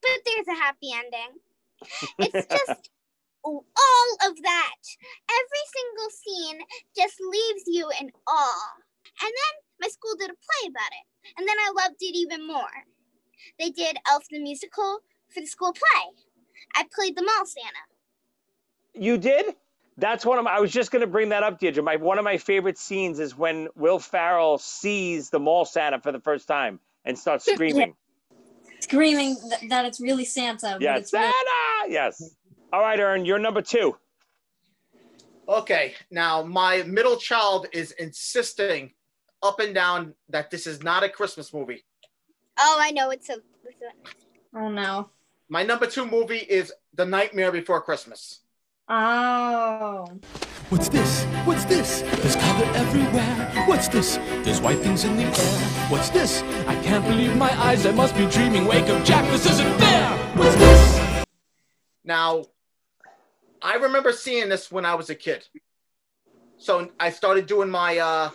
But 0.00 0.20
there's 0.24 0.48
a 0.48 0.60
happy 0.60 0.92
ending. 0.92 1.40
It's 2.18 2.46
just 2.58 2.90
all 3.44 4.08
of 4.24 4.36
that. 4.42 4.82
Every 5.28 5.64
single 5.72 6.10
scene 6.10 6.58
just 6.96 7.20
leaves 7.20 7.64
you 7.66 7.90
in 8.00 8.10
awe. 8.26 8.72
And 9.20 9.32
then 9.32 9.54
my 9.80 9.88
school 9.88 10.14
did 10.18 10.30
a 10.30 10.34
play 10.34 10.68
about 10.68 10.90
it. 10.92 11.32
And 11.38 11.48
then 11.48 11.56
I 11.58 11.72
loved 11.76 11.96
it 12.00 12.16
even 12.16 12.46
more. 12.46 12.62
They 13.58 13.70
did 13.70 13.96
Elf 14.10 14.24
the 14.30 14.38
Musical 14.40 15.00
for 15.32 15.40
the 15.40 15.46
school 15.46 15.72
play. 15.72 16.12
I 16.76 16.84
played 16.94 17.16
the 17.16 17.22
mall 17.22 17.44
Santa. 17.46 17.84
You 18.94 19.18
did? 19.18 19.54
That's 19.96 20.26
one 20.26 20.38
of 20.38 20.44
my, 20.44 20.52
I 20.56 20.60
was 20.60 20.72
just 20.72 20.90
going 20.90 21.00
to 21.00 21.06
bring 21.06 21.28
that 21.28 21.42
up, 21.42 21.60
Deirdre. 21.60 21.82
My, 21.82 21.96
one 21.96 22.18
of 22.18 22.24
my 22.24 22.38
favorite 22.38 22.78
scenes 22.78 23.20
is 23.20 23.36
when 23.36 23.68
Will 23.76 23.98
Ferrell 23.98 24.58
sees 24.58 25.30
the 25.30 25.38
mall 25.38 25.64
Santa 25.64 26.00
for 26.00 26.10
the 26.10 26.20
first 26.20 26.48
time 26.48 26.80
and 27.04 27.16
starts 27.18 27.44
screaming. 27.52 27.94
Screaming 28.80 29.36
th- 29.36 29.70
that 29.70 29.84
it's 29.84 30.00
really 30.00 30.24
Santa. 30.24 30.72
but 30.72 30.82
yes, 30.82 31.00
it's 31.00 31.12
really- 31.12 31.24
Santa! 31.26 31.92
Yes. 31.92 32.34
All 32.72 32.80
right, 32.80 32.98
Aaron, 32.98 33.24
you're 33.24 33.38
number 33.38 33.62
two. 33.62 33.96
Okay, 35.48 35.94
now 36.10 36.42
my 36.42 36.82
middle 36.84 37.16
child 37.16 37.66
is 37.72 37.92
insisting 37.92 38.92
up 39.44 39.60
and 39.60 39.74
down 39.74 40.14
that 40.30 40.50
this 40.50 40.66
is 40.66 40.82
not 40.82 41.04
a 41.04 41.08
Christmas 41.08 41.52
movie. 41.52 41.84
Oh, 42.58 42.78
I 42.80 42.90
know 42.90 43.10
it's 43.10 43.28
a. 43.28 43.34
It's 43.64 43.82
a 43.82 44.58
Oh 44.58 44.68
no. 44.68 45.10
My 45.48 45.62
number 45.62 45.86
two 45.86 46.06
movie 46.06 46.38
is 46.38 46.72
The 46.94 47.04
Nightmare 47.04 47.52
Before 47.52 47.80
Christmas. 47.80 48.40
Oh. 48.88 50.06
What's 50.70 50.88
this? 50.88 51.24
What's 51.44 51.64
this? 51.66 52.00
There's 52.00 52.36
color 52.36 52.66
everywhere. 52.74 53.64
What's 53.66 53.88
this? 53.88 54.16
There's 54.42 54.60
white 54.60 54.78
things 54.78 55.04
in 55.04 55.16
the 55.16 55.24
air. 55.24 55.58
What's 55.90 56.08
this? 56.10 56.42
I 56.66 56.74
can't 56.82 57.04
believe 57.04 57.36
my 57.36 57.52
eyes. 57.62 57.84
I 57.84 57.92
must 57.92 58.16
be 58.16 58.26
dreaming. 58.26 58.64
Wake 58.64 58.88
up, 58.88 59.04
Jack. 59.04 59.30
This 59.30 59.50
isn't 59.50 59.78
fair. 59.78 60.18
What's 60.36 60.56
this? 60.56 61.24
Now, 62.04 62.44
I 63.60 63.76
remember 63.76 64.12
seeing 64.12 64.48
this 64.48 64.70
when 64.72 64.84
I 64.86 64.94
was 64.94 65.10
a 65.10 65.14
kid. 65.14 65.46
So 66.56 66.90
I 66.98 67.10
started 67.10 67.46
doing 67.46 67.68
my 67.68 67.98
uh, 67.98 68.30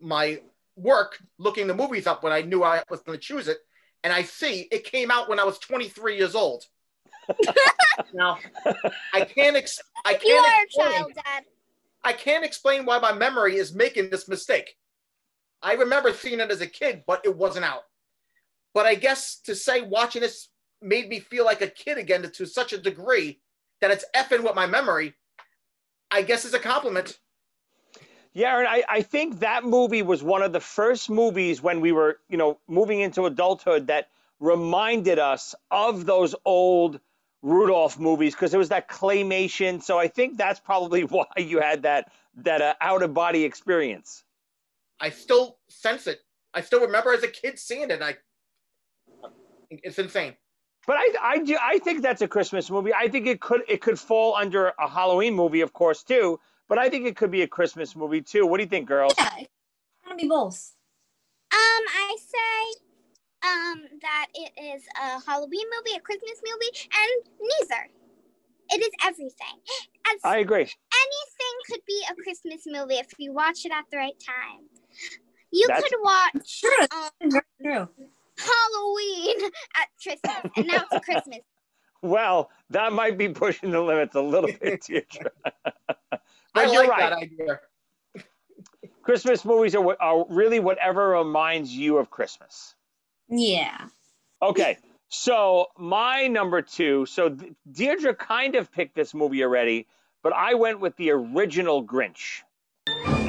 my 0.00 0.40
work, 0.76 1.18
looking 1.38 1.66
the 1.66 1.74
movies 1.74 2.06
up 2.06 2.22
when 2.22 2.32
I 2.32 2.42
knew 2.42 2.62
I 2.62 2.82
was 2.90 3.00
going 3.00 3.18
to 3.18 3.24
choose 3.24 3.48
it, 3.48 3.58
and 4.04 4.12
I 4.12 4.22
see 4.22 4.68
it 4.70 4.84
came 4.84 5.10
out 5.10 5.28
when 5.28 5.40
I 5.40 5.44
was 5.44 5.58
23 5.58 6.16
years 6.16 6.34
old. 6.34 6.64
now, 8.14 8.38
I 9.12 9.24
can't 9.24 9.56
ex- 9.56 9.80
I 10.04 10.12
can't 10.12 10.24
you 10.24 10.34
are 10.34 10.60
a 10.60 10.62
explain, 10.62 10.92
child, 10.92 11.12
Dad. 11.14 11.44
I 12.04 12.12
can't 12.12 12.44
explain 12.44 12.84
why 12.84 12.98
my 12.98 13.12
memory 13.12 13.56
is 13.56 13.74
making 13.74 14.10
this 14.10 14.28
mistake. 14.28 14.76
I 15.62 15.74
remember 15.74 16.12
seeing 16.12 16.40
it 16.40 16.50
as 16.50 16.60
a 16.60 16.66
kid, 16.66 17.02
but 17.06 17.22
it 17.24 17.36
wasn't 17.36 17.64
out. 17.64 17.82
But 18.74 18.86
I 18.86 18.94
guess 18.94 19.40
to 19.46 19.56
say 19.56 19.80
watching 19.80 20.22
this 20.22 20.48
made 20.82 21.08
me 21.08 21.18
feel 21.18 21.44
like 21.44 21.62
a 21.62 21.66
kid 21.66 21.98
again 21.98 22.22
to, 22.22 22.28
to 22.28 22.46
such 22.46 22.72
a 22.72 22.78
degree 22.78 23.40
that 23.80 23.90
it's 23.90 24.04
effing 24.14 24.44
with 24.44 24.54
my 24.54 24.66
memory, 24.66 25.14
I 26.10 26.22
guess 26.22 26.44
is 26.44 26.54
a 26.54 26.58
compliment. 26.58 27.18
Yeah, 28.36 28.52
Aaron, 28.52 28.66
I, 28.66 28.84
I 28.86 29.00
think 29.00 29.40
that 29.40 29.64
movie 29.64 30.02
was 30.02 30.22
one 30.22 30.42
of 30.42 30.52
the 30.52 30.60
first 30.60 31.08
movies 31.08 31.62
when 31.62 31.80
we 31.80 31.90
were, 31.90 32.18
you 32.28 32.36
know, 32.36 32.58
moving 32.68 33.00
into 33.00 33.24
adulthood 33.24 33.86
that 33.86 34.10
reminded 34.40 35.18
us 35.18 35.54
of 35.70 36.04
those 36.04 36.34
old 36.44 37.00
Rudolph 37.40 37.98
movies 37.98 38.34
because 38.34 38.52
it 38.52 38.58
was 38.58 38.68
that 38.68 38.90
claymation. 38.90 39.82
So 39.82 39.98
I 39.98 40.08
think 40.08 40.36
that's 40.36 40.60
probably 40.60 41.00
why 41.04 41.24
you 41.38 41.60
had 41.60 41.84
that 41.84 42.12
that 42.42 42.60
uh, 42.60 42.74
out 42.78 43.02
of 43.02 43.14
body 43.14 43.42
experience. 43.42 44.22
I 45.00 45.08
still 45.08 45.56
sense 45.70 46.06
it. 46.06 46.18
I 46.52 46.60
still 46.60 46.80
remember 46.80 47.14
as 47.14 47.22
a 47.22 47.28
kid 47.28 47.58
seeing 47.58 47.84
it. 47.84 47.90
And 47.90 48.04
I, 48.04 48.16
it's 49.70 49.98
insane. 49.98 50.34
But 50.86 50.96
I, 50.98 51.14
I, 51.22 51.38
do, 51.38 51.56
I 51.58 51.78
think 51.78 52.02
that's 52.02 52.20
a 52.20 52.28
Christmas 52.28 52.70
movie. 52.70 52.92
I 52.92 53.08
think 53.08 53.26
it 53.26 53.40
could 53.40 53.62
it 53.66 53.80
could 53.80 53.98
fall 53.98 54.36
under 54.36 54.74
a 54.78 54.90
Halloween 54.90 55.32
movie, 55.32 55.62
of 55.62 55.72
course, 55.72 56.02
too. 56.02 56.38
But 56.68 56.78
I 56.78 56.88
think 56.88 57.06
it 57.06 57.16
could 57.16 57.30
be 57.30 57.42
a 57.42 57.46
Christmas 57.48 57.94
movie 57.94 58.22
too. 58.22 58.46
What 58.46 58.56
do 58.58 58.64
you 58.64 58.68
think, 58.68 58.88
girls? 58.88 59.14
Yeah, 59.18 59.30
it's 59.38 59.48
gonna 60.04 60.16
be 60.16 60.28
both. 60.28 60.72
Um, 61.52 61.58
I 61.58 62.16
say 62.18 63.48
um 63.48 63.82
that 64.02 64.26
it 64.34 64.52
is 64.60 64.82
a 65.00 65.20
Halloween 65.24 65.66
movie, 65.76 65.96
a 65.96 66.00
Christmas 66.00 66.40
movie, 66.44 66.90
and 66.92 67.32
neither. 67.40 67.88
It 68.68 68.80
is 68.80 68.90
everything. 69.04 69.60
As 70.12 70.20
I 70.24 70.38
agree. 70.38 70.62
anything 70.62 71.56
could 71.70 71.80
be 71.86 72.02
a 72.10 72.14
Christmas 72.20 72.62
movie 72.66 72.94
if 72.96 73.06
you 73.18 73.32
watch 73.32 73.64
it 73.64 73.70
at 73.72 73.84
the 73.92 73.96
right 73.96 74.18
time. 74.18 74.64
You 75.52 75.66
That's- 75.68 75.84
could 75.88 76.00
watch 76.02 76.64
um, 76.90 77.30
true. 77.62 77.88
Halloween 78.38 79.36
at 79.80 79.88
Christmas, 80.02 80.52
and 80.56 80.66
now 80.66 80.82
it's 80.90 81.04
Christmas. 81.04 81.38
Well, 82.02 82.50
that 82.70 82.92
might 82.92 83.16
be 83.16 83.28
pushing 83.28 83.70
the 83.70 83.80
limits 83.80 84.14
a 84.16 84.20
little 84.20 84.50
bit, 84.60 84.82
Deirdre. 84.82 85.30
but 86.56 86.68
I 86.68 86.72
you're 86.72 86.82
like 86.82 86.90
right. 86.90 87.10
that 87.10 87.18
idea. 87.18 87.60
Christmas 89.02 89.44
movies 89.44 89.74
are, 89.74 89.96
are 90.00 90.24
really 90.28 90.58
whatever 90.58 91.10
reminds 91.10 91.70
you 91.72 91.98
of 91.98 92.10
Christmas. 92.10 92.74
Yeah. 93.28 93.88
Okay, 94.42 94.78
so 95.08 95.66
my 95.78 96.28
number 96.28 96.62
two. 96.62 97.06
So 97.06 97.28
D- 97.28 97.54
Deirdre 97.70 98.14
kind 98.14 98.54
of 98.54 98.72
picked 98.72 98.94
this 98.94 99.14
movie 99.14 99.44
already, 99.44 99.86
but 100.22 100.32
I 100.32 100.54
went 100.54 100.80
with 100.80 100.96
the 100.96 101.10
original 101.10 101.84
Grinch. 101.84 102.42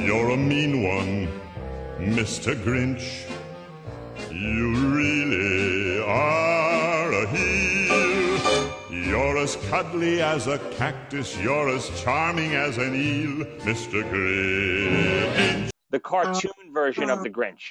You're 0.04 0.30
a 0.30 0.36
mean 0.36 0.82
one, 0.82 1.28
Mr. 1.98 2.54
Grinch. 2.54 3.28
You 4.32 4.74
really 4.94 6.02
are 6.02 6.08
a 6.08 6.38
heel. 6.38 6.47
You're 9.38 9.44
as 9.44 9.56
cuddly 9.70 10.20
as 10.20 10.48
a 10.48 10.58
cactus. 10.58 11.38
You're 11.38 11.68
as 11.68 11.88
charming 12.02 12.54
as 12.56 12.76
an 12.76 12.92
eel, 12.92 13.46
Mr. 13.60 14.02
Grinch. 14.10 15.70
The 15.90 16.00
cartoon 16.00 16.74
version 16.74 17.08
of 17.08 17.22
the 17.22 17.30
Grinch. 17.30 17.62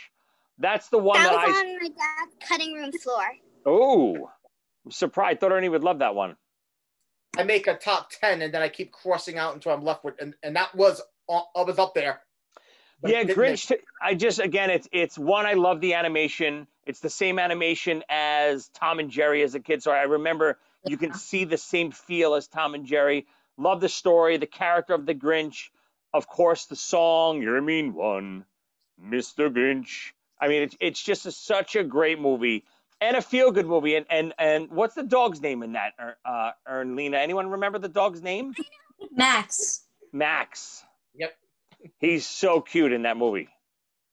That's 0.58 0.88
the 0.88 0.98
one 0.98 1.22
That 1.22 1.34
that, 1.34 1.48
was 1.50 1.58
I. 1.58 1.60
on 1.60 1.76
my 1.82 1.90
dad's 1.90 2.36
cutting 2.48 2.74
room 2.74 2.94
floor. 2.94 3.22
Oh, 3.66 4.30
I'm 4.86 4.92
surprised. 4.92 5.42
Thought 5.42 5.52
Ernie 5.52 5.68
would 5.68 5.84
love 5.84 6.00
that 6.00 6.16
one. 6.16 6.38
I 7.38 7.44
make 7.44 7.68
a 7.68 7.76
top 7.76 8.12
ten, 8.12 8.42
and 8.42 8.54
then 8.54 8.62
I 8.62 8.70
keep 8.70 8.94
crossing 8.94 9.38
out 9.38 9.54
until 9.54 9.74
I'm 9.74 9.84
left 9.84 10.06
with, 10.06 10.16
and, 10.22 10.36
and 10.42 10.56
that 10.56 10.74
was 10.74 11.02
uh, 11.28 11.42
I 11.54 11.64
was 11.64 11.78
up 11.80 11.96
there. 11.96 12.22
But 13.02 13.12
yeah, 13.12 13.24
Grinch. 13.26 13.74
I 14.02 14.14
just 14.14 14.40
again, 14.40 14.70
it's 14.70 14.88
it's 14.94 15.18
one. 15.18 15.46
I 15.46 15.56
love 15.56 15.82
the 15.82 15.96
animation. 15.96 16.68
It's 16.86 17.02
the 17.02 17.10
same 17.10 17.40
animation 17.40 18.04
as 18.08 18.70
Tom 18.70 19.00
and 19.00 19.12
Jerry 19.12 19.44
as 19.44 19.54
a 19.54 19.60
kid, 19.60 19.84
so 19.84 19.92
I 19.92 20.04
remember 20.04 20.58
you 20.88 20.98
can 20.98 21.14
see 21.14 21.44
the 21.46 21.58
same 21.58 21.92
feel 21.92 22.36
as 22.36 22.48
Tom 22.48 22.74
and 22.76 22.86
Jerry. 22.86 23.28
Love 23.58 23.82
the 23.82 23.90
story, 23.90 24.38
the 24.38 24.46
character 24.46 24.94
of 24.94 25.06
the 25.06 25.16
Grinch, 25.16 25.70
of 26.14 26.28
course, 26.28 26.66
the 26.66 26.76
song 26.76 27.42
"You're 27.42 27.58
a 27.58 27.62
Mean 27.62 27.94
One, 27.94 28.46
Mr. 29.04 29.50
Grinch." 29.54 30.12
I 30.40 30.48
mean, 30.48 30.64
it's 30.64 30.76
it's 30.80 31.02
just 31.04 31.26
a, 31.26 31.32
such 31.32 31.76
a 31.76 31.84
great 31.84 32.20
movie 32.20 32.64
and 33.02 33.18
a 33.18 33.22
feel 33.22 33.52
good 33.52 33.66
movie. 33.66 33.96
And 33.96 34.06
and 34.10 34.34
and 34.38 34.70
what's 34.70 34.96
the 34.96 35.04
dog's 35.04 35.42
name 35.42 35.64
in 35.64 35.74
that? 35.74 35.94
Er- 36.00 36.18
Uh, 36.24 36.52
Ern 36.68 36.96
Lena. 36.96 37.18
Anyone 37.18 37.50
remember 37.50 37.80
the 37.80 37.90
dog's 37.90 38.22
name? 38.22 38.54
Max. 39.12 39.84
Max. 40.14 40.84
Yep. 41.16 41.36
He's 42.00 42.26
so 42.26 42.62
cute 42.62 42.92
in 42.92 43.04
that 43.04 43.18
movie. 43.18 43.50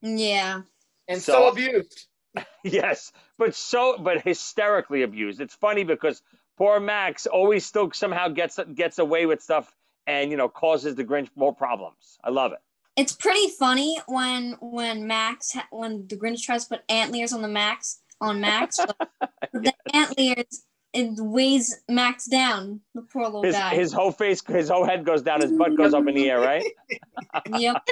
Yeah. 0.02 0.62
And 1.08 1.20
So- 1.20 1.32
so, 1.32 1.48
abused. 1.48 2.06
Yes, 2.64 3.12
but 3.38 3.54
so 3.54 3.96
but 3.98 4.22
hysterically 4.22 5.02
abused. 5.02 5.40
It's 5.40 5.54
funny 5.54 5.84
because 5.84 6.20
poor 6.56 6.80
Max 6.80 7.26
always 7.26 7.64
still 7.66 7.90
somehow 7.92 8.28
gets 8.28 8.58
gets 8.74 8.98
away 8.98 9.26
with 9.26 9.42
stuff 9.42 9.74
and 10.06 10.30
you 10.30 10.36
know 10.36 10.48
causes 10.48 10.94
the 10.94 11.04
Grinch 11.04 11.28
more 11.36 11.54
problems. 11.54 12.18
I 12.22 12.30
love 12.30 12.52
it. 12.52 12.58
It's 12.96 13.12
pretty 13.12 13.48
funny 13.58 13.98
when 14.06 14.56
when 14.60 15.06
Max 15.06 15.56
when 15.70 16.06
the 16.08 16.16
Grinch 16.16 16.42
tries 16.42 16.64
to 16.64 16.76
put 16.76 16.84
antlers 16.88 17.32
on 17.32 17.42
the 17.42 17.48
Max 17.48 18.00
on 18.20 18.40
Max, 18.40 18.78
but 19.18 19.32
the 19.52 19.72
antlers 19.92 20.64
it 20.94 21.10
weighs 21.18 21.82
Max 21.88 22.26
down. 22.26 22.80
The 22.94 23.02
poor 23.02 23.24
little 23.24 23.42
His 23.42 23.56
guy. 23.56 23.74
his 23.74 23.92
whole 23.92 24.12
face, 24.12 24.42
his 24.46 24.68
whole 24.68 24.84
head 24.84 25.04
goes 25.04 25.22
down, 25.22 25.40
his 25.40 25.50
butt 25.50 25.76
goes 25.76 25.92
up 25.92 26.06
in 26.06 26.14
the 26.14 26.30
air, 26.30 26.38
right? 26.40 26.64
yep. 27.58 27.84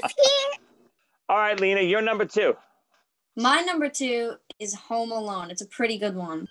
All 1.28 1.36
right, 1.36 1.58
Lena, 1.58 1.80
you're 1.80 2.00
number 2.00 2.24
two. 2.24 2.56
My 3.36 3.62
number 3.62 3.88
two 3.88 4.34
is 4.60 4.74
Home 4.74 5.10
Alone. 5.10 5.50
It's 5.50 5.62
a 5.62 5.66
pretty 5.66 5.98
good 5.98 6.14
one. 6.14 6.48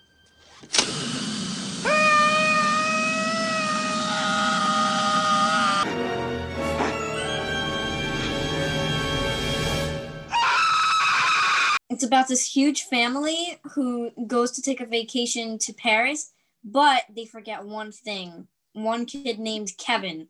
It's 12.02 12.08
about 12.08 12.26
this 12.26 12.52
huge 12.52 12.82
family 12.82 13.60
who 13.74 14.10
goes 14.26 14.50
to 14.52 14.60
take 14.60 14.80
a 14.80 14.86
vacation 14.86 15.56
to 15.58 15.72
Paris, 15.72 16.32
but 16.64 17.04
they 17.08 17.26
forget 17.26 17.64
one 17.64 17.92
thing. 17.92 18.48
One 18.72 19.06
kid 19.06 19.38
named 19.38 19.70
Kevin. 19.78 20.26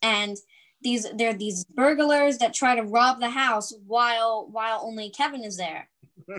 And 0.00 0.36
these 0.82 1.04
there 1.16 1.30
are 1.30 1.34
these 1.34 1.64
burglars 1.64 2.38
that 2.38 2.54
try 2.54 2.76
to 2.76 2.84
rob 2.84 3.18
the 3.18 3.30
house 3.30 3.74
while 3.88 4.46
while 4.52 4.82
only 4.84 5.10
Kevin 5.10 5.42
is 5.42 5.56
there. 5.56 5.88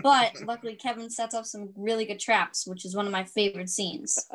But 0.02 0.42
luckily 0.46 0.74
Kevin 0.74 1.10
sets 1.10 1.34
up 1.34 1.44
some 1.44 1.68
really 1.76 2.06
good 2.06 2.18
traps, 2.18 2.66
which 2.66 2.86
is 2.86 2.96
one 2.96 3.04
of 3.04 3.12
my 3.12 3.24
favorite 3.24 3.68
scenes. 3.68 4.26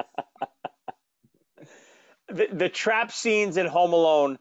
The 2.28 2.48
the 2.54 2.70
trap 2.70 3.12
scenes 3.12 3.58
in 3.58 3.66
Home 3.66 3.94
Alone, 3.94 4.38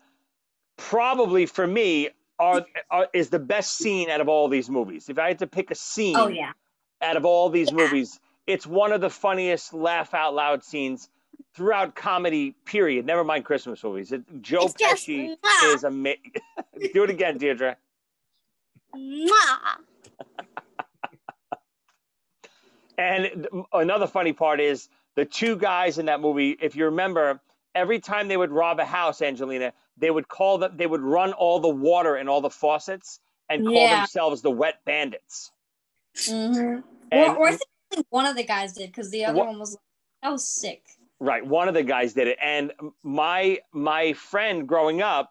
probably 0.76 1.46
for 1.46 1.66
me, 1.66 2.10
are, 2.42 2.66
are 2.90 3.08
is 3.12 3.30
the 3.30 3.38
best 3.38 3.76
scene 3.76 4.10
out 4.10 4.20
of 4.20 4.28
all 4.28 4.48
these 4.48 4.68
movies. 4.68 5.08
If 5.08 5.18
I 5.18 5.28
had 5.28 5.38
to 5.40 5.46
pick 5.46 5.70
a 5.70 5.74
scene, 5.76 6.16
Oh 6.16 6.28
yeah. 6.28 6.52
out 7.00 7.16
of 7.16 7.24
all 7.24 7.50
these 7.50 7.72
movies, 7.72 8.18
it's 8.46 8.66
one 8.66 8.92
of 8.92 9.00
the 9.00 9.10
funniest 9.10 9.72
laugh 9.72 10.12
out 10.14 10.34
loud 10.34 10.64
scenes 10.64 11.08
throughout 11.54 11.94
comedy. 11.94 12.56
Period. 12.64 13.06
Never 13.06 13.22
mind 13.24 13.44
Christmas 13.44 13.82
movies. 13.84 14.10
It, 14.12 14.22
Joe 14.42 14.64
It's 14.64 14.74
Pesci 14.74 15.36
is 15.64 15.84
amazing. 15.84 16.32
Do 16.94 17.04
it 17.04 17.10
again, 17.10 17.38
Deirdre. 17.38 17.76
And 22.98 23.48
another 23.72 24.06
funny 24.06 24.32
part 24.32 24.60
is 24.60 24.88
the 25.14 25.24
two 25.24 25.56
guys 25.56 25.98
in 25.98 26.06
that 26.06 26.20
movie. 26.20 26.50
If 26.60 26.76
you 26.76 26.86
remember, 26.86 27.40
every 27.74 28.00
time 28.00 28.28
they 28.28 28.36
would 28.36 28.50
rob 28.50 28.80
a 28.80 28.84
house, 28.84 29.22
Angelina, 29.22 29.72
they 29.96 30.10
would 30.10 30.28
call 30.28 30.58
them. 30.58 30.76
They 30.76 30.86
would 30.86 31.00
run 31.02 31.32
all 31.32 31.60
the 31.60 31.68
water 31.68 32.16
in 32.16 32.28
all 32.28 32.40
the 32.40 32.50
faucets 32.50 33.20
and 33.48 33.64
call 33.64 33.74
Yeah. 33.74 33.96
themselves 34.00 34.42
the 34.42 34.50
Wet 34.50 34.76
Bandits. 34.84 35.50
Mm-hmm. 36.16 36.80
And- 37.10 37.36
Or, 37.36 37.36
or 37.36 37.48
I 37.48 37.58
think 37.90 38.06
one 38.10 38.26
of 38.26 38.36
the 38.36 38.44
guys 38.44 38.72
did 38.74 38.88
because 38.90 39.10
the 39.10 39.24
other 39.26 39.38
one 39.44 39.58
was 39.58 39.76
that 40.22 40.30
was 40.30 40.46
sick. 40.46 40.82
Right, 41.20 41.44
one 41.46 41.68
of 41.68 41.74
the 41.74 41.82
guys 41.84 42.14
did 42.14 42.26
it, 42.26 42.38
and 42.42 42.72
my 43.04 43.58
my 43.72 44.12
friend 44.14 44.66
growing 44.66 45.02
up, 45.02 45.30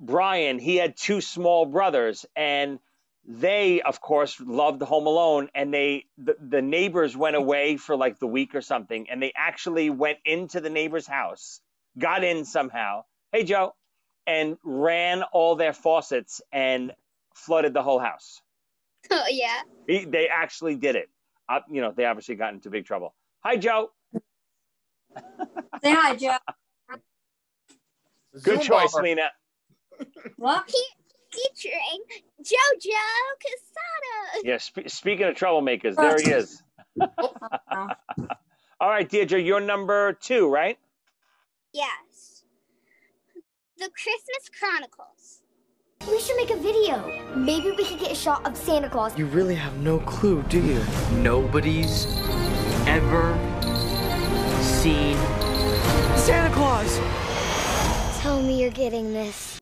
Brian, 0.00 0.58
he 0.58 0.76
had 0.76 0.96
two 0.96 1.20
small 1.20 1.66
brothers, 1.66 2.26
and 2.34 2.80
they, 3.26 3.80
of 3.80 4.00
course, 4.00 4.40
loved 4.40 4.82
Home 4.82 5.06
Alone, 5.06 5.50
and 5.54 5.72
they 5.72 6.06
the, 6.18 6.36
the 6.40 6.62
neighbors 6.62 7.16
went 7.16 7.36
away 7.42 7.76
for 7.76 7.96
like 7.96 8.18
the 8.18 8.26
week 8.26 8.54
or 8.56 8.60
something, 8.60 9.08
and 9.10 9.22
they 9.22 9.32
actually 9.36 9.88
went 9.90 10.18
into 10.24 10.60
the 10.60 10.70
neighbor's 10.70 11.06
house, 11.06 11.60
got 11.98 12.24
in 12.24 12.44
somehow. 12.44 13.04
Hey, 13.34 13.42
Joe, 13.42 13.74
and 14.28 14.56
ran 14.62 15.24
all 15.24 15.56
their 15.56 15.72
faucets 15.72 16.40
and 16.52 16.92
flooded 17.34 17.74
the 17.74 17.82
whole 17.82 17.98
house. 17.98 18.40
Oh 19.10 19.24
yeah. 19.28 19.60
He, 19.86 20.06
they 20.06 20.28
actually 20.28 20.76
did 20.76 20.96
it. 20.96 21.10
Uh, 21.46 21.60
you 21.70 21.82
know, 21.82 21.92
they 21.94 22.06
obviously 22.06 22.36
got 22.36 22.54
into 22.54 22.70
big 22.70 22.86
trouble. 22.86 23.14
Hi, 23.40 23.58
Joe. 23.58 23.90
Say 25.82 25.92
hi, 25.92 26.16
Joe. 26.16 26.36
Good 28.32 28.40
Zoom 28.40 28.60
choice, 28.60 28.94
bopper. 28.94 29.02
Lena. 29.02 29.28
What? 30.38 30.64
Featuring 31.32 32.00
JoJo 32.40 32.94
Casada. 33.44 34.40
Yeah, 34.42 34.56
sp- 34.56 34.88
speaking 34.88 35.26
of 35.26 35.34
troublemakers, 35.34 35.96
there 35.96 36.16
he 36.16 36.30
is. 36.30 36.62
All 38.80 38.88
right, 38.88 39.06
Deirdre, 39.06 39.38
you're 39.38 39.60
number 39.60 40.14
two, 40.14 40.48
right? 40.48 40.78
Yes. 41.74 41.90
The 43.76 43.90
Christmas 43.90 44.48
Chronicles. 44.56 45.42
We 46.08 46.20
should 46.20 46.36
make 46.36 46.50
a 46.50 46.56
video. 46.56 47.10
Maybe 47.34 47.72
we 47.72 47.84
could 47.84 47.98
get 47.98 48.12
a 48.12 48.14
shot 48.14 48.46
of 48.46 48.56
Santa 48.56 48.88
Claus. 48.88 49.18
You 49.18 49.26
really 49.26 49.56
have 49.56 49.76
no 49.78 49.98
clue, 49.98 50.44
do 50.44 50.60
you? 50.60 50.80
Nobody's 51.18 52.06
ever 52.86 53.34
seen 54.62 55.16
Santa 56.14 56.54
Claus. 56.54 57.00
Tell 58.22 58.40
me 58.40 58.62
you're 58.62 58.70
getting 58.70 59.12
this. 59.12 59.60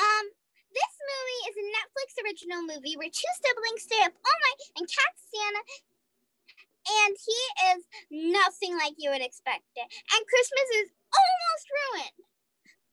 Um, 0.00 0.26
this 0.72 0.92
movie 1.04 1.42
is 1.50 1.56
a 1.60 1.66
Netflix 1.68 2.24
original 2.24 2.62
movie 2.62 2.96
where 2.96 3.10
two 3.12 3.32
siblings 3.44 3.82
stay 3.82 4.02
up 4.04 4.14
all 4.24 4.38
night 4.40 4.60
and 4.78 4.88
catch 4.88 5.16
Santa, 5.28 5.62
and 7.04 7.16
he 7.20 7.40
is 7.76 8.32
nothing 8.32 8.78
like 8.78 8.94
you 8.96 9.10
would 9.10 9.22
expect 9.22 9.68
it. 9.76 9.84
And 9.84 10.26
Christmas 10.26 10.68
is 10.80 10.88
almost 11.12 11.45
ruined, 11.94 12.10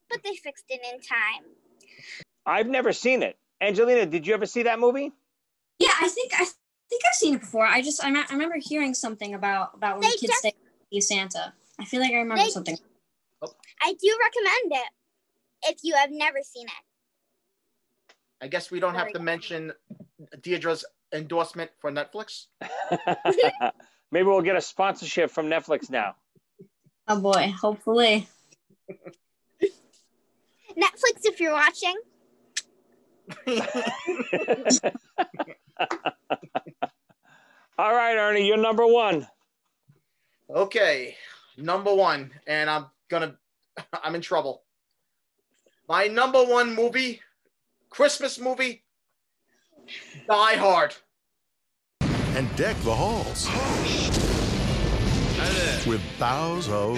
but 0.09 0.19
they 0.23 0.35
fixed 0.35 0.65
it 0.69 0.81
in 0.93 0.99
time. 1.01 1.43
I've 2.45 2.67
never 2.67 2.93
seen 2.93 3.23
it. 3.23 3.37
Angelina, 3.61 4.05
did 4.05 4.27
you 4.27 4.33
ever 4.33 4.45
see 4.45 4.63
that 4.63 4.79
movie? 4.79 5.11
Yeah, 5.79 5.89
I 6.01 6.07
think 6.07 6.33
I 6.33 6.43
think 6.45 7.01
I've 7.07 7.15
seen 7.15 7.35
it 7.35 7.41
before. 7.41 7.65
I 7.65 7.81
just 7.81 8.03
I, 8.03 8.09
me- 8.11 8.23
I 8.29 8.33
remember 8.33 8.55
hearing 8.59 8.93
something 8.93 9.33
about 9.33 9.71
about 9.75 9.95
when 9.95 10.01
They 10.01 10.09
the 10.09 10.17
kids 10.17 10.31
just- 10.33 10.39
stay 10.39 10.53
with 10.91 11.03
Santa. 11.03 11.53
I 11.79 11.85
feel 11.85 12.01
like 12.01 12.11
I 12.11 12.17
remember 12.17 12.43
They- 12.43 12.49
something. 12.49 12.77
I 13.81 13.93
do 14.01 14.17
recommend 14.21 14.81
it 14.83 15.69
if 15.69 15.79
you 15.83 15.95
have 15.95 16.09
never 16.11 16.37
seen 16.43 16.67
it. 16.67 18.15
I 18.41 18.47
guess 18.47 18.71
we 18.71 18.79
don't 18.79 18.95
have 18.95 19.11
to 19.13 19.19
mention 19.19 19.73
Deirdre's 20.41 20.85
endorsement 21.13 21.71
for 21.79 21.91
Netflix. 21.91 22.45
Maybe 24.11 24.27
we'll 24.27 24.41
get 24.41 24.55
a 24.55 24.61
sponsorship 24.61 25.31
from 25.31 25.47
Netflix 25.47 25.89
now. 25.89 26.15
Oh 27.07 27.19
boy, 27.19 27.53
hopefully. 27.59 28.27
Netflix, 30.75 31.25
if 31.25 31.39
you're 31.39 31.53
watching, 31.53 31.95
All 37.77 37.93
right, 37.93 38.15
Ernie, 38.17 38.45
you're 38.45 38.57
number 38.57 38.85
one. 38.85 39.27
Okay, 40.49 41.15
number 41.57 41.93
one, 41.93 42.31
and 42.47 42.69
I'm 42.69 42.87
gonna, 43.09 43.35
I'm 44.03 44.15
in 44.15 44.21
trouble. 44.21 44.63
My 45.87 46.07
number 46.07 46.43
one 46.43 46.75
movie, 46.75 47.21
Christmas 47.89 48.39
movie, 48.39 48.83
Die 50.27 50.55
Hard. 50.55 50.95
And 52.35 52.53
deck 52.55 52.75
the 52.83 52.93
halls 52.93 53.47
oh, 53.49 54.23
with 55.87 56.01
bows 56.19 56.67
of 56.69 56.97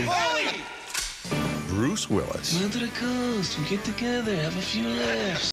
Bruce 1.75 2.09
Willis. 2.09 2.61
Run 2.61 2.71
to 2.71 2.79
the 2.79 2.87
coast, 2.87 3.59
we 3.59 3.65
get 3.65 3.83
together, 3.83 4.33
have 4.33 4.57
a 4.57 4.61
few 4.61 4.87
laughs. 4.87 5.51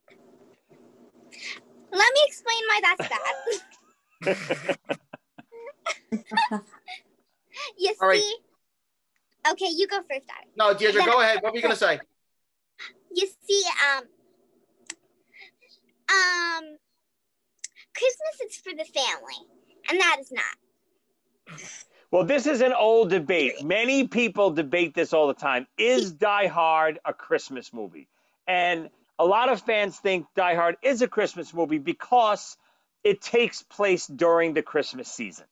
let 1.91 2.13
me 2.13 2.19
explain 2.25 2.63
why 2.69 2.79
that's 2.81 3.09
bad. 3.09 3.35
you 7.77 7.93
All 8.01 8.07
right. 8.07 8.21
see, 8.21 8.35
okay, 9.51 9.67
you 9.75 9.85
go 9.85 9.97
first, 9.97 10.25
Daddy. 10.27 10.49
No, 10.55 10.73
Deirdre, 10.73 11.03
go 11.03 11.19
ahead. 11.19 11.41
What 11.41 11.51
were 11.51 11.57
you 11.57 11.61
gonna 11.61 11.75
say? 11.75 11.99
You 13.13 13.27
see, 13.45 13.63
um, 13.97 14.03
um, 16.09 16.77
Christmas 17.93 18.49
is 18.49 18.55
for 18.61 18.71
the 18.71 18.85
family, 18.85 19.45
and 19.89 19.99
that 19.99 20.17
is 20.21 20.31
not. 20.31 20.55
Well, 22.13 22.25
this 22.25 22.45
is 22.45 22.61
an 22.61 22.73
old 22.73 23.09
debate. 23.09 23.63
Many 23.63 24.07
people 24.07 24.51
debate 24.51 24.93
this 24.93 25.13
all 25.13 25.25
the 25.25 25.33
time. 25.33 25.65
Is 25.79 26.11
Die 26.11 26.45
Hard 26.45 26.99
a 27.03 27.11
Christmas 27.11 27.73
movie? 27.73 28.07
And 28.45 28.91
a 29.17 29.25
lot 29.25 29.49
of 29.49 29.61
fans 29.61 29.97
think 29.97 30.27
Die 30.35 30.53
Hard 30.53 30.77
is 30.83 31.01
a 31.01 31.07
Christmas 31.07 31.55
movie 31.55 31.79
because 31.79 32.55
it 33.03 33.19
takes 33.19 33.63
place 33.63 34.05
during 34.05 34.53
the 34.53 34.61
Christmas 34.61 35.11
season. 35.11 35.45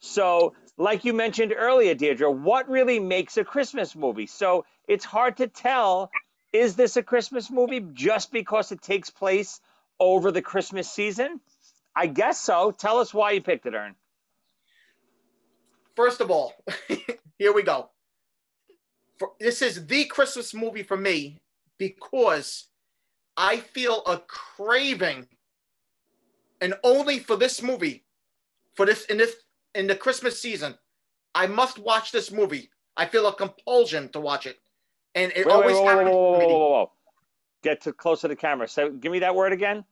So, 0.00 0.54
like 0.76 1.04
you 1.04 1.14
mentioned 1.14 1.54
earlier, 1.56 1.94
Deirdre, 1.94 2.28
what 2.28 2.68
really 2.68 2.98
makes 2.98 3.36
a 3.36 3.44
Christmas 3.44 3.94
movie? 3.94 4.26
So, 4.26 4.64
it's 4.88 5.04
hard 5.04 5.36
to 5.36 5.46
tell 5.46 6.10
is 6.52 6.74
this 6.74 6.96
a 6.96 7.04
Christmas 7.04 7.52
movie 7.52 7.86
just 7.92 8.32
because 8.32 8.72
it 8.72 8.82
takes 8.82 9.10
place 9.10 9.60
over 10.00 10.32
the 10.32 10.42
Christmas 10.42 10.90
season? 10.90 11.38
I 11.94 12.08
guess 12.08 12.40
so. 12.40 12.72
Tell 12.72 12.98
us 12.98 13.14
why 13.14 13.30
you 13.30 13.42
picked 13.42 13.66
it, 13.66 13.76
Ern. 13.76 13.94
First 16.00 16.22
of 16.22 16.30
all, 16.30 16.54
here 17.38 17.52
we 17.52 17.62
go. 17.62 17.90
For, 19.18 19.32
this 19.38 19.60
is 19.60 19.86
the 19.86 20.06
Christmas 20.06 20.54
movie 20.54 20.82
for 20.82 20.96
me 20.96 21.36
because 21.76 22.68
I 23.36 23.58
feel 23.58 24.02
a 24.06 24.16
craving, 24.26 25.26
and 26.62 26.72
only 26.84 27.18
for 27.18 27.36
this 27.36 27.62
movie, 27.62 28.02
for 28.76 28.86
this 28.86 29.04
in 29.10 29.18
this 29.18 29.36
in 29.74 29.86
the 29.86 29.94
Christmas 29.94 30.40
season, 30.40 30.74
I 31.34 31.46
must 31.46 31.78
watch 31.78 32.12
this 32.12 32.32
movie. 32.32 32.70
I 32.96 33.04
feel 33.04 33.26
a 33.26 33.34
compulsion 33.34 34.08
to 34.12 34.20
watch 34.20 34.46
it, 34.46 34.58
and 35.14 35.30
it 35.36 35.44
Wait, 35.44 35.48
wait, 35.48 35.52
always 35.52 35.76
whoa, 35.76 35.82
whoa, 35.82 35.88
happens. 35.90 36.10
whoa, 36.12 36.30
whoa, 36.32 36.40
to 36.40 36.46
whoa, 36.46 36.58
whoa, 36.58 36.70
whoa. 36.70 36.92
Get 37.62 37.82
to 37.82 37.92
closer 37.92 38.22
to 38.22 38.28
the 38.28 38.36
camera. 38.36 38.66
So, 38.66 38.88
give 38.88 39.12
me 39.12 39.18
that 39.18 39.34
word 39.34 39.52
again. 39.52 39.84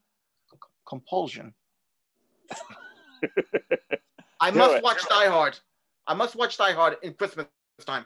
Compulsion. 0.87 1.53
I 4.39 4.49
Do 4.51 4.57
must 4.57 4.77
it. 4.77 4.83
watch 4.83 5.07
Die 5.07 5.27
Hard. 5.27 5.59
I 6.09 6.15
must 6.15 6.35
watch 6.35 6.57
Die 6.57 6.73
Hard 6.73 6.97
in 7.03 7.13
Christmas 7.13 7.45
time. 7.85 8.03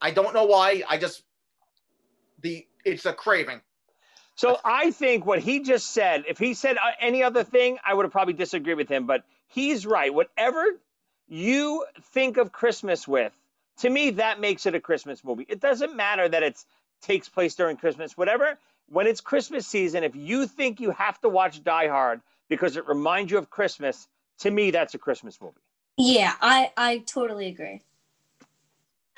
I 0.00 0.10
don't 0.10 0.34
know 0.34 0.44
why. 0.44 0.82
I 0.88 0.98
just 0.98 1.22
the 2.42 2.66
it's 2.84 3.06
a 3.06 3.12
craving. 3.12 3.60
So 4.34 4.58
I 4.64 4.90
think 4.90 5.24
what 5.24 5.38
he 5.38 5.60
just 5.60 5.92
said, 5.92 6.24
if 6.28 6.38
he 6.38 6.54
said 6.54 6.76
uh, 6.78 6.90
any 7.00 7.22
other 7.22 7.44
thing, 7.44 7.78
I 7.86 7.94
would 7.94 8.04
have 8.04 8.12
probably 8.12 8.34
disagreed 8.34 8.76
with 8.76 8.88
him. 8.88 9.06
But 9.06 9.22
he's 9.46 9.86
right. 9.86 10.12
Whatever 10.12 10.64
you 11.28 11.86
think 12.12 12.38
of 12.38 12.50
Christmas 12.50 13.06
with, 13.06 13.32
to 13.78 13.88
me, 13.88 14.10
that 14.12 14.40
makes 14.40 14.66
it 14.66 14.74
a 14.74 14.80
Christmas 14.80 15.22
movie. 15.22 15.46
It 15.48 15.60
doesn't 15.60 15.94
matter 15.94 16.28
that 16.28 16.42
it 16.42 16.56
takes 17.02 17.28
place 17.28 17.54
during 17.54 17.76
Christmas, 17.76 18.16
whatever. 18.16 18.58
When 18.88 19.06
it's 19.06 19.20
Christmas 19.20 19.64
season, 19.64 20.02
if 20.02 20.16
you 20.16 20.48
think 20.48 20.80
you 20.80 20.90
have 20.90 21.20
to 21.20 21.28
watch 21.28 21.62
Die 21.62 21.88
Hard 21.88 22.20
because 22.48 22.76
it 22.76 22.88
reminds 22.88 23.30
you 23.30 23.38
of 23.38 23.48
Christmas, 23.48 24.08
to 24.40 24.50
me, 24.50 24.72
that's 24.72 24.94
a 24.94 24.98
Christmas 24.98 25.40
movie. 25.40 25.60
Yeah, 25.96 26.32
I 26.40 26.72
I 26.76 26.98
totally 26.98 27.48
agree. 27.48 27.82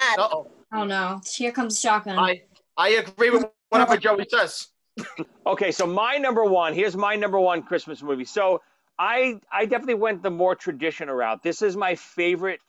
Uh 0.00 0.14
oh. 0.18 0.50
Oh 0.72 0.84
no, 0.84 1.20
here 1.32 1.52
comes 1.52 1.78
shotgun. 1.80 2.18
I 2.18 2.42
I 2.76 2.90
agree 2.90 3.30
with 3.30 3.46
whatever 3.68 3.96
Joey 3.96 4.26
says. 4.30 4.68
Okay, 5.46 5.72
so 5.72 5.86
my 5.86 6.16
number 6.16 6.44
one, 6.44 6.72
here's 6.72 6.96
my 6.96 7.16
number 7.16 7.38
one 7.38 7.62
Christmas 7.62 8.02
movie. 8.02 8.24
So 8.24 8.62
I 8.98 9.40
I 9.52 9.66
definitely 9.66 9.94
went 9.94 10.22
the 10.22 10.30
more 10.30 10.54
traditional 10.54 11.14
route. 11.14 11.42
This 11.42 11.62
is 11.62 11.76
my 11.76 11.96
favorite 11.96 12.60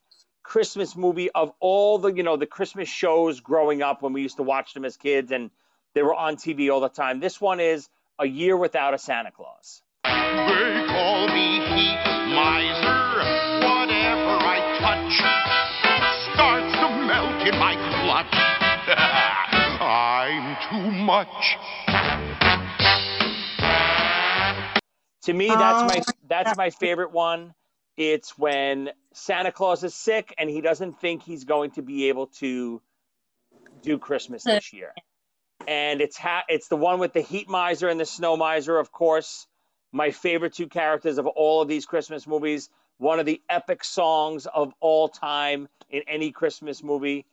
Christmas 0.43 0.95
movie 0.95 1.31
of 1.31 1.51
all 1.59 1.97
the, 1.97 2.11
you 2.11 2.23
know, 2.23 2.35
the 2.35 2.45
Christmas 2.45 2.87
shows 2.87 3.39
growing 3.39 3.81
up 3.81 4.01
when 4.01 4.13
we 4.13 4.21
used 4.21 4.37
to 4.37 4.43
watch 4.43 4.73
them 4.73 4.85
as 4.85 4.97
kids 4.97 5.31
and 5.31 5.49
they 5.93 6.03
were 6.03 6.13
on 6.13 6.35
TV 6.35 6.71
all 6.71 6.79
the 6.81 6.89
time. 6.89 7.19
This 7.19 7.39
one 7.39 7.59
is 7.59 7.89
A 8.19 8.27
Year 8.27 8.57
Without 8.57 8.93
a 8.93 8.97
Santa 8.97 9.31
Claus. 9.31 9.81
They 10.03 10.85
call 10.87 11.27
me 11.27 11.59
heat 11.65 12.35
miser. 12.35 13.04
In 17.45 17.57
my 17.59 17.75
clutch. 17.75 18.33
I'm 19.81 20.57
too 20.69 20.91
much. 20.91 21.57
To 25.23 25.33
me, 25.33 25.47
that's 25.47 25.93
my 25.93 26.01
oh, 26.07 26.11
that's 26.27 26.57
my 26.57 26.69
favorite 26.71 27.11
one. 27.11 27.53
It's 27.97 28.37
when 28.37 28.89
Santa 29.13 29.51
Claus 29.51 29.83
is 29.83 29.93
sick 29.93 30.33
and 30.37 30.49
he 30.49 30.61
doesn't 30.61 30.99
think 30.99 31.23
he's 31.23 31.43
going 31.43 31.71
to 31.71 31.81
be 31.81 32.09
able 32.09 32.27
to 32.39 32.81
do 33.81 33.97
Christmas 33.97 34.43
this 34.43 34.73
year. 34.73 34.93
And 35.67 36.01
it's 36.01 36.17
ha- 36.17 36.43
it's 36.47 36.67
the 36.67 36.75
one 36.75 36.99
with 36.99 37.13
the 37.13 37.21
heat 37.21 37.47
miser 37.47 37.87
and 37.87 37.99
the 37.99 38.05
snow 38.05 38.35
miser, 38.37 38.77
of 38.77 38.91
course. 38.91 39.47
My 39.91 40.11
favorite 40.11 40.53
two 40.53 40.67
characters 40.67 41.17
of 41.17 41.27
all 41.27 41.61
of 41.61 41.67
these 41.67 41.85
Christmas 41.85 42.27
movies. 42.27 42.69
One 42.97 43.19
of 43.19 43.25
the 43.25 43.41
epic 43.49 43.83
songs 43.83 44.45
of 44.45 44.73
all 44.79 45.09
time 45.09 45.67
in 45.89 46.03
any 46.07 46.31
Christmas 46.31 46.83
movie, 46.83 47.25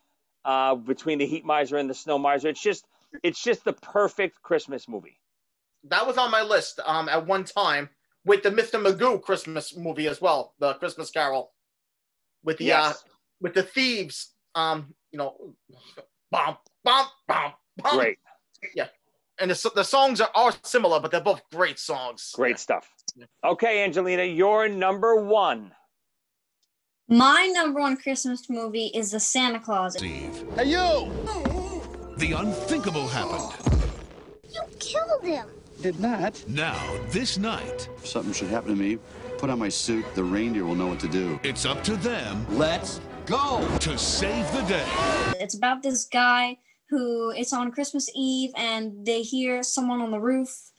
uh, 0.45 0.75
between 0.75 1.19
the 1.19 1.27
heat 1.27 1.45
miser 1.45 1.77
and 1.77 1.89
the 1.89 1.95
snow 1.95 2.19
miser. 2.19 2.49
It's 2.49 2.63
just 2.63 2.87
it's 3.23 3.43
just 3.43 3.65
the 3.65 3.73
perfect 3.73 4.43
Christmas 4.43 4.89
movie. 4.89 5.19
That 5.85 6.07
was 6.07 6.17
on 6.19 6.31
my 6.31 6.43
list 6.43 6.81
um 6.87 7.09
at 7.09 7.27
one 7.27 7.45
time 7.45 7.89
with 8.25 8.43
the 8.43 8.51
Mr. 8.51 8.83
Magoo 8.83 9.21
Christmas 9.21 9.77
movie 9.77 10.07
as 10.07 10.21
well, 10.21 10.55
the 10.59 10.75
Christmas 10.75 11.11
Carol, 11.11 11.53
with 12.45 12.59
the 12.59 12.73
uh 12.73 12.93
with 13.41 13.55
the 13.55 13.63
thieves. 13.63 14.33
Um, 14.55 14.95
you 15.11 15.19
know, 15.19 15.55
bum 16.31 16.57
bum 16.85 17.07
bum. 17.27 17.53
Great. 17.83 18.19
Yeah, 18.75 18.89
and 19.39 19.51
the 19.51 19.71
the 19.75 19.83
songs 19.83 20.21
are, 20.21 20.31
are 20.35 20.53
similar, 20.63 21.01
but 21.01 21.11
they're 21.11 21.21
both 21.21 21.43
great 21.51 21.79
songs. 21.79 22.33
Great 22.35 22.59
stuff. 22.59 22.89
Okay, 23.45 23.85
Angelina, 23.85 24.25
you're 24.25 24.69
number 24.69 25.17
one. 25.17 25.73
My 27.13 27.47
number 27.53 27.79
one 27.79 27.99
Christmas 27.99 28.49
movie 28.49 28.87
is 28.95 29.11
The 29.11 29.21
Santa 29.21 29.61
Claus. 29.61 30.01
Hey, 30.01 30.31
you! 30.65 31.11
The 32.17 32.33
unthinkable 32.33 33.07
happened. 33.07 33.53
You 34.51 34.63
killed 34.81 35.23
him. 35.23 35.47
Did 35.83 36.01
not. 36.01 36.43
Now, 36.49 36.81
this 37.11 37.37
night, 37.37 37.87
If 37.99 38.07
something 38.07 38.33
should 38.33 38.49
happen 38.49 38.71
to 38.71 38.83
me, 38.83 38.97
put 39.37 39.51
on 39.51 39.59
my 39.59 39.69
suit. 39.69 40.07
The 40.15 40.25
reindeer 40.25 40.65
will 40.65 40.75
know 40.75 40.87
what 40.87 41.01
to 41.01 41.09
do. 41.09 41.39
it's 41.43 41.67
up 41.67 41.85
to 41.85 41.97
them 41.97 42.47
Let's 42.57 42.99
go. 43.27 43.61
to 43.81 43.99
save 43.99 44.51
the 44.55 44.63
day. 44.63 44.87
It's 45.39 45.55
about 45.55 45.83
this 45.83 46.07
guy 46.07 46.57
who 46.89 47.31
it's 47.37 47.53
on 47.53 47.73
Christmas 47.73 48.09
Eve 48.15 48.53
and 48.57 49.05
they 49.05 49.21
hear 49.21 49.63
someone 49.63 50.01
on 50.01 50.13
the 50.13 50.21
roof 50.21 50.72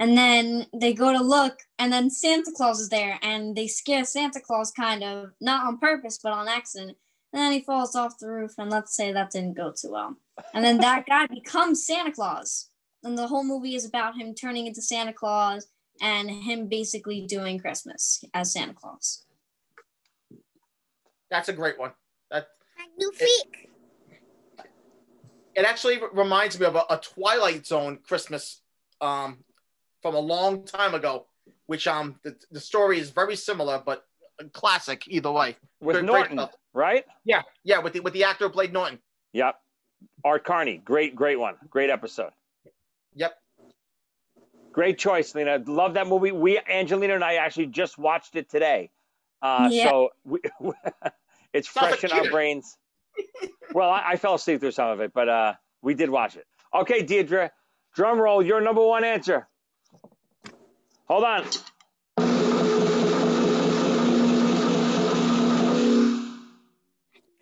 and 0.00 0.16
then 0.18 0.66
they 0.72 0.92
go 0.92 1.12
to 1.12 1.22
look, 1.22 1.58
and 1.78 1.92
then 1.92 2.10
Santa 2.10 2.50
Claus 2.56 2.80
is 2.80 2.88
there, 2.88 3.18
and 3.22 3.54
they 3.54 3.68
scare 3.68 4.04
Santa 4.04 4.40
Claus 4.40 4.70
kind 4.72 5.04
of 5.04 5.30
not 5.40 5.66
on 5.66 5.78
purpose 5.78 6.18
but 6.22 6.32
on 6.32 6.48
accident. 6.48 6.96
And 7.32 7.40
then 7.40 7.52
he 7.52 7.60
falls 7.60 7.96
off 7.96 8.18
the 8.18 8.28
roof, 8.28 8.54
and 8.58 8.70
let's 8.70 8.94
say 8.94 9.12
that 9.12 9.30
didn't 9.30 9.56
go 9.56 9.72
too 9.72 9.92
well. 9.92 10.16
And 10.52 10.64
then 10.64 10.78
that 10.78 11.06
guy 11.08 11.26
becomes 11.26 11.86
Santa 11.86 12.12
Claus, 12.12 12.68
and 13.02 13.16
the 13.16 13.26
whole 13.26 13.44
movie 13.44 13.74
is 13.74 13.84
about 13.84 14.16
him 14.16 14.34
turning 14.34 14.66
into 14.66 14.82
Santa 14.82 15.12
Claus 15.12 15.66
and 16.00 16.28
him 16.28 16.66
basically 16.68 17.26
doing 17.26 17.58
Christmas 17.58 18.24
as 18.34 18.52
Santa 18.52 18.74
Claus. 18.74 19.24
That's 21.30 21.48
a 21.48 21.52
great 21.52 21.78
one. 21.78 21.92
That 22.30 22.48
Magnifique. 22.78 23.70
it 25.54 25.64
actually 25.64 26.00
reminds 26.12 26.58
me 26.58 26.66
of 26.66 26.74
a, 26.74 26.84
a 26.90 26.98
Twilight 26.98 27.66
Zone 27.66 27.98
Christmas 28.04 28.60
um, 29.00 29.44
from 30.04 30.14
a 30.14 30.20
long 30.20 30.62
time 30.66 30.92
ago, 30.94 31.24
which 31.64 31.86
um 31.88 32.16
the, 32.24 32.36
the 32.50 32.60
story 32.60 32.98
is 32.98 33.08
very 33.08 33.34
similar, 33.34 33.82
but 33.84 34.04
a 34.38 34.44
classic 34.44 35.08
either 35.08 35.32
way. 35.32 35.56
With 35.80 35.94
Great- 35.96 36.04
Norton, 36.04 36.36
great- 36.36 36.48
right? 36.74 37.04
yeah, 37.24 37.40
yeah, 37.64 37.78
with 37.78 37.94
the 37.94 38.00
with 38.00 38.12
the 38.12 38.24
actor 38.24 38.44
who 38.48 38.50
played 38.50 38.70
Norton. 38.74 38.98
Yep. 39.32 39.54
Art 40.22 40.44
Carney, 40.44 40.76
great, 40.76 41.16
great 41.16 41.38
one, 41.40 41.54
great 41.70 41.88
episode. 41.88 42.32
Yep. 43.14 43.32
Great 44.72 44.98
choice, 44.98 45.34
Lena. 45.34 45.62
Love 45.66 45.94
that 45.94 46.06
movie. 46.06 46.32
We, 46.32 46.58
Angelina 46.58 47.14
and 47.14 47.24
I, 47.24 47.36
actually 47.36 47.66
just 47.66 47.96
watched 47.96 48.36
it 48.36 48.50
today, 48.50 48.90
uh, 49.40 49.68
Yeah. 49.72 49.88
so 49.88 50.10
we, 50.24 50.40
it's 51.54 51.72
Sounds 51.72 51.88
fresh 51.96 52.02
like 52.02 52.12
in 52.12 52.18
our 52.26 52.30
brains. 52.30 52.76
well, 53.72 53.88
I, 53.88 54.02
I 54.10 54.16
fell 54.16 54.34
asleep 54.34 54.60
through 54.60 54.72
some 54.72 54.90
of 54.90 55.00
it, 55.00 55.12
but 55.14 55.28
uh, 55.30 55.54
we 55.80 55.94
did 55.94 56.10
watch 56.10 56.36
it. 56.36 56.44
Okay, 56.74 57.02
Deirdre, 57.02 57.50
drum 57.94 58.20
roll. 58.20 58.42
Your 58.44 58.60
number 58.60 58.84
one 58.84 59.04
answer. 59.04 59.48
Hold 61.06 61.24
on. 61.24 61.44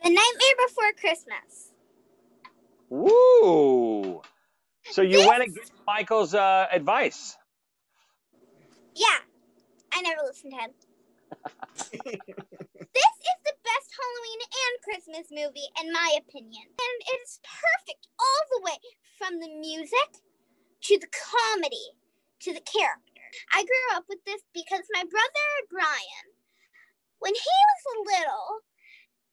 The 0.02 0.10
Nightmare 0.10 0.56
Before 0.66 0.92
Christmas. 0.98 1.70
Woo! 2.90 4.20
So 4.90 5.02
you 5.02 5.26
went 5.28 5.44
against 5.44 5.72
Michael's 5.86 6.34
uh, 6.34 6.66
advice. 6.72 7.36
Yeah, 8.94 9.18
I 9.92 10.02
never 10.02 10.22
listened 10.26 10.52
to 10.52 10.58
him. 10.58 10.70
this 11.92 11.94
is 11.94 13.38
the 13.46 13.54
best 13.62 13.88
Halloween 13.96 14.40
and 14.42 14.82
Christmas 14.82 15.28
movie, 15.30 15.68
in 15.82 15.92
my 15.92 16.16
opinion. 16.18 16.64
And 16.66 16.98
it's 17.14 17.40
perfect 17.44 18.08
all 18.18 18.58
the 18.58 18.64
way 18.64 18.78
from 19.18 19.38
the 19.38 19.48
music 19.60 20.20
to 20.82 20.98
the 20.98 21.06
comedy 21.06 21.94
to 22.40 22.52
the 22.52 22.60
character. 22.60 23.11
I 23.54 23.64
grew 23.64 23.96
up 23.96 24.04
with 24.08 24.24
this 24.24 24.42
because 24.52 24.84
my 24.92 25.04
brother 25.04 25.48
Brian, 25.70 26.26
when 27.18 27.34
he 27.34 27.40
was 27.40 28.06
little, 28.06 28.64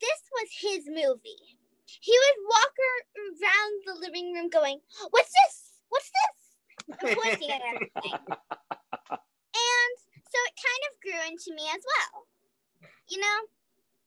this 0.01 0.21
was 0.33 0.49
his 0.61 0.83
movie. 0.87 1.57
He 1.85 2.13
would 2.13 2.39
walk 2.45 2.73
around 3.17 3.73
the 3.85 3.99
living 3.99 4.33
room 4.33 4.49
going, 4.49 4.79
What's 5.09 5.31
this? 5.33 5.83
What's 5.89 6.11
this? 6.11 7.15
Pointing 7.15 7.51
at 7.51 7.61
everything. 7.65 8.17
And 9.49 9.93
so 10.29 10.37
it 10.45 10.55
kind 10.55 10.83
of 10.87 10.93
grew 11.01 11.21
into 11.27 11.53
me 11.55 11.65
as 11.73 11.83
well. 11.83 12.27
You 13.09 13.19
know? 13.19 13.39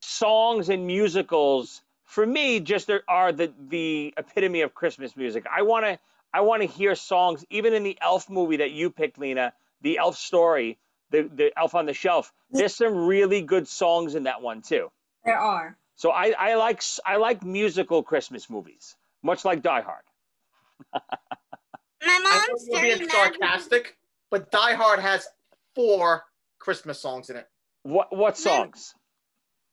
songs 0.03 0.69
and 0.69 0.85
musicals 0.85 1.81
for 2.03 2.25
me 2.25 2.59
just 2.59 2.89
are, 2.89 3.03
are 3.07 3.31
the 3.31 3.51
the 3.69 4.13
epitome 4.17 4.61
of 4.61 4.73
Christmas 4.73 5.15
music. 5.15 5.45
I 5.51 5.63
want 5.63 5.85
to 5.85 5.99
I 6.33 6.41
want 6.41 6.61
to 6.61 6.67
hear 6.67 6.95
songs 6.95 7.45
even 7.49 7.73
in 7.73 7.83
the 7.83 7.97
Elf 8.01 8.29
movie 8.29 8.57
that 8.57 8.71
you 8.71 8.89
picked, 8.89 9.17
Lena, 9.17 9.53
the 9.83 9.99
Elf 9.99 10.17
story, 10.17 10.79
the 11.11 11.23
the 11.31 11.51
Elf 11.57 11.75
on 11.75 11.85
the 11.85 11.93
Shelf. 11.93 12.33
There's 12.49 12.75
some 12.75 12.95
really 13.05 13.41
good 13.41 13.67
songs 13.67 14.15
in 14.15 14.23
that 14.23 14.41
one 14.41 14.61
too. 14.63 14.91
There 15.23 15.37
are. 15.37 15.77
So 15.95 16.09
I 16.09 16.33
I 16.37 16.55
like 16.55 16.77
s- 16.77 16.99
I 17.05 17.17
like 17.17 17.43
musical 17.43 18.01
Christmas 18.01 18.49
movies, 18.49 18.95
much 19.21 19.45
like 19.45 19.61
Die 19.61 19.81
Hard. 19.81 20.03
My 20.93 20.99
I 22.01 22.19
know 22.19 22.29
mom's 22.47 22.67
you're 22.67 22.79
very 22.81 22.95
being 22.95 23.07
mad. 23.07 23.11
sarcastic, 23.39 23.97
but 24.31 24.51
Die 24.51 24.73
Hard 24.73 24.99
has 24.99 25.27
four 25.75 26.23
Christmas 26.59 26.99
songs 26.99 27.29
in 27.29 27.37
it. 27.37 27.47
What 27.83 28.15
what 28.15 28.37
songs? 28.37 28.93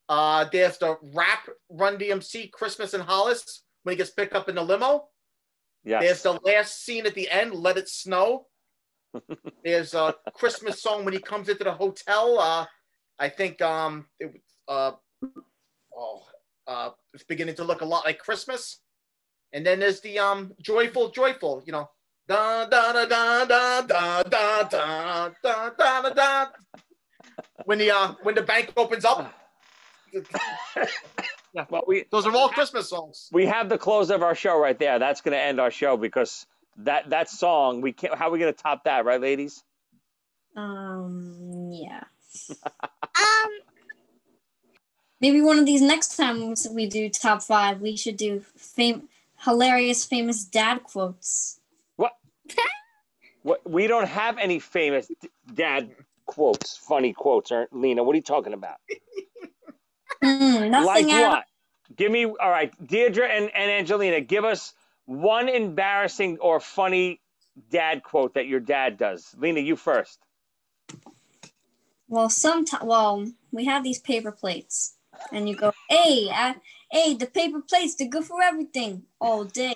Uh, 0.08 0.44
there's 0.52 0.78
the 0.78 0.96
rap 1.14 1.48
Run 1.70 1.96
DMC 1.96 2.50
Christmas 2.50 2.94
in 2.94 3.00
Hollis 3.00 3.62
when 3.84 3.92
he 3.92 3.96
gets 3.96 4.10
picked 4.10 4.34
up 4.34 4.48
in 4.48 4.56
the 4.56 4.62
limo. 4.62 5.08
Yeah. 5.84 6.00
There's 6.00 6.22
the 6.22 6.32
last 6.44 6.84
scene 6.84 7.06
at 7.06 7.14
the 7.14 7.30
end, 7.30 7.54
Let 7.54 7.78
It 7.78 7.88
Snow. 7.88 8.46
There's 9.64 9.94
a 9.94 10.14
Christmas 10.34 10.82
song 10.82 11.04
when 11.04 11.14
he 11.14 11.20
comes 11.20 11.48
into 11.48 11.64
the 11.64 11.72
hotel. 11.72 12.38
Uh, 12.38 12.66
I 13.18 13.28
think 13.28 13.60
um, 13.60 14.06
it, 14.18 14.32
uh, 14.68 14.92
oh, 15.96 16.22
uh, 16.66 16.90
it's 17.14 17.24
beginning 17.24 17.56
to 17.56 17.64
look 17.64 17.80
a 17.80 17.84
lot 17.84 18.04
like 18.04 18.18
Christmas. 18.18 18.80
And 19.52 19.66
then 19.66 19.80
there's 19.80 20.00
the 20.00 20.18
um, 20.18 20.52
joyful, 20.62 21.10
joyful. 21.10 21.62
You 21.66 21.72
know, 21.72 21.90
da 22.28 22.66
da 22.66 22.92
da 22.92 23.04
da 23.06 23.44
da 23.44 23.82
da 23.82 24.22
da 24.22 24.62
da 24.62 25.30
da 25.42 25.70
da 25.76 26.10
da. 26.10 26.46
When 27.64 27.78
the 27.78 27.90
uh, 27.90 28.14
when 28.22 28.34
the 28.34 28.42
bank 28.42 28.72
opens 28.76 29.04
up. 29.04 29.34
yeah, 31.54 31.66
well, 31.70 31.82
we 31.86 32.04
those 32.10 32.26
are 32.26 32.34
all 32.34 32.48
Christmas 32.48 32.88
songs. 32.88 33.28
We 33.32 33.46
have 33.46 33.68
the 33.68 33.78
close 33.78 34.10
of 34.10 34.22
our 34.22 34.34
show 34.34 34.58
right 34.58 34.78
there. 34.78 34.98
That's 34.98 35.20
going 35.20 35.32
to 35.32 35.40
end 35.40 35.60
our 35.60 35.70
show 35.70 35.96
because 35.96 36.46
that 36.84 37.10
that 37.10 37.28
song 37.28 37.80
we 37.80 37.92
can't. 37.92 38.14
How 38.14 38.28
are 38.28 38.30
we 38.30 38.38
going 38.38 38.52
to 38.52 38.62
top 38.62 38.84
that, 38.84 39.04
right, 39.04 39.20
ladies? 39.20 39.62
Um, 40.56 41.70
yeah. 41.72 42.04
Um, 43.12 43.50
Maybe 45.20 45.42
one 45.42 45.58
of 45.58 45.66
these 45.66 45.82
next 45.82 46.16
times 46.16 46.66
we 46.70 46.86
do 46.86 47.10
top 47.10 47.42
five, 47.42 47.80
we 47.80 47.96
should 47.96 48.16
do 48.16 48.40
fam- 48.56 49.08
hilarious, 49.44 50.04
famous 50.04 50.44
dad 50.44 50.82
quotes. 50.82 51.60
What? 51.96 52.12
what? 53.42 53.68
We 53.68 53.86
don't 53.86 54.08
have 54.08 54.38
any 54.38 54.58
famous 54.60 55.10
dad 55.52 55.90
quotes, 56.24 56.76
funny 56.76 57.12
quotes, 57.12 57.52
aren't 57.52 57.74
Lena. 57.76 58.02
What 58.02 58.14
are 58.14 58.16
you 58.16 58.22
talking 58.22 58.54
about? 58.54 58.76
Mm, 60.24 60.70
nothing 60.70 60.86
like 60.86 61.06
what? 61.06 61.44
Give 61.94 62.10
me 62.10 62.24
all 62.24 62.50
right, 62.50 62.72
Deirdre 62.86 63.26
and, 63.26 63.50
and 63.54 63.70
Angelina. 63.70 64.20
Give 64.20 64.44
us 64.44 64.72
one 65.06 65.48
embarrassing 65.48 66.38
or 66.40 66.60
funny 66.60 67.20
dad 67.70 68.02
quote 68.02 68.34
that 68.34 68.46
your 68.46 68.60
dad 68.60 68.96
does. 68.96 69.34
Lena, 69.38 69.60
you 69.60 69.76
first. 69.76 70.18
Well, 72.08 72.28
sometimes, 72.28 72.84
well, 72.84 73.30
we 73.52 73.66
have 73.66 73.84
these 73.84 74.00
paper 74.00 74.32
plates, 74.32 74.96
and 75.32 75.48
you 75.48 75.56
go, 75.56 75.72
"Hey, 75.88 76.28
I, 76.30 76.56
hey, 76.90 77.14
the 77.14 77.26
paper 77.26 77.60
plates, 77.60 77.94
they're 77.94 78.08
good 78.08 78.24
for 78.24 78.42
everything 78.42 79.04
all 79.20 79.44
day." 79.44 79.74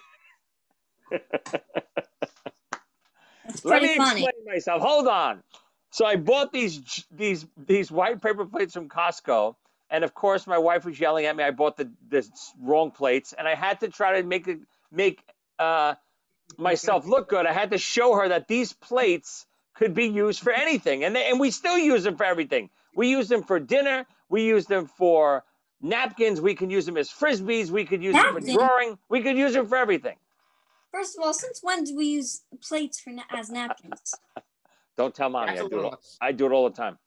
Let 3.63 3.83
me 3.83 3.97
funny. 3.97 4.25
explain 4.25 4.45
myself. 4.47 4.83
Hold 4.83 5.07
on. 5.07 5.43
So 5.91 6.05
I 6.05 6.17
bought 6.17 6.53
these 6.53 7.07
these 7.11 7.47
these 7.57 7.91
white 7.93 8.21
paper 8.21 8.45
plates 8.47 8.75
from 8.75 8.89
Costco, 8.89 9.55
and 9.91 10.03
of 10.03 10.13
course 10.13 10.47
my 10.47 10.59
wife 10.59 10.85
was 10.85 10.99
yelling 10.99 11.27
at 11.27 11.37
me. 11.37 11.45
I 11.45 11.53
bought 11.53 11.77
the 11.77 11.89
the 12.09 12.29
wrong 12.61 12.91
plates, 12.91 13.33
and 13.33 13.47
I 13.47 13.55
had 13.55 13.79
to 13.81 13.89
try 13.89 14.21
to 14.21 14.27
make 14.27 14.49
it 14.49 14.59
make 14.95 15.21
uh, 15.59 15.95
myself 16.57 17.07
look 17.07 17.29
good. 17.29 17.47
I 17.47 17.53
had 17.53 17.71
to 17.73 17.79
show 17.79 18.15
her 18.15 18.29
that 18.29 18.49
these 18.49 18.73
plates 18.73 19.47
could 19.75 19.95
be 19.95 20.07
used 20.07 20.41
for 20.41 20.53
anything, 20.53 21.05
and 21.05 21.15
they, 21.15 21.29
and 21.29 21.41
we 21.41 21.51
still 21.51 21.77
use 21.79 22.05
them 22.05 22.17
for 22.17 22.25
everything. 22.25 22.71
We 22.95 23.09
use 23.09 23.29
them 23.29 23.43
for 23.43 23.59
dinner. 23.59 24.07
We 24.29 24.45
use 24.45 24.67
them 24.67 24.87
for 24.87 25.45
napkins. 25.83 26.41
We 26.41 26.55
can 26.55 26.71
use 26.71 26.87
them 26.87 26.97
as 26.97 27.11
frisbees. 27.11 27.71
We 27.71 27.85
could 27.85 28.03
use 28.03 28.15
them 28.15 28.33
for 28.33 28.41
drawing. 28.41 28.99
We 29.09 29.21
could 29.23 29.37
use 29.37 29.53
them 29.53 29.67
for 29.67 29.77
everything. 29.77 30.17
First 30.93 31.19
of 31.19 31.25
all, 31.25 31.35
since 31.35 31.59
when 31.61 31.83
do 31.83 31.97
we 31.97 32.07
use 32.07 32.43
plates 32.63 33.01
for 33.01 33.11
na- 33.11 33.23
as 33.31 33.51
napkins? 33.51 34.15
Don't 34.97 35.13
tell 35.13 35.29
mommy. 35.29 35.53
I 35.53 35.57
do 35.57 35.81
it. 35.81 35.85
All, 35.85 36.01
I 36.21 36.31
do 36.31 36.47
it 36.47 36.53
all 36.53 36.71
the 36.71 36.77
time. 36.77 36.99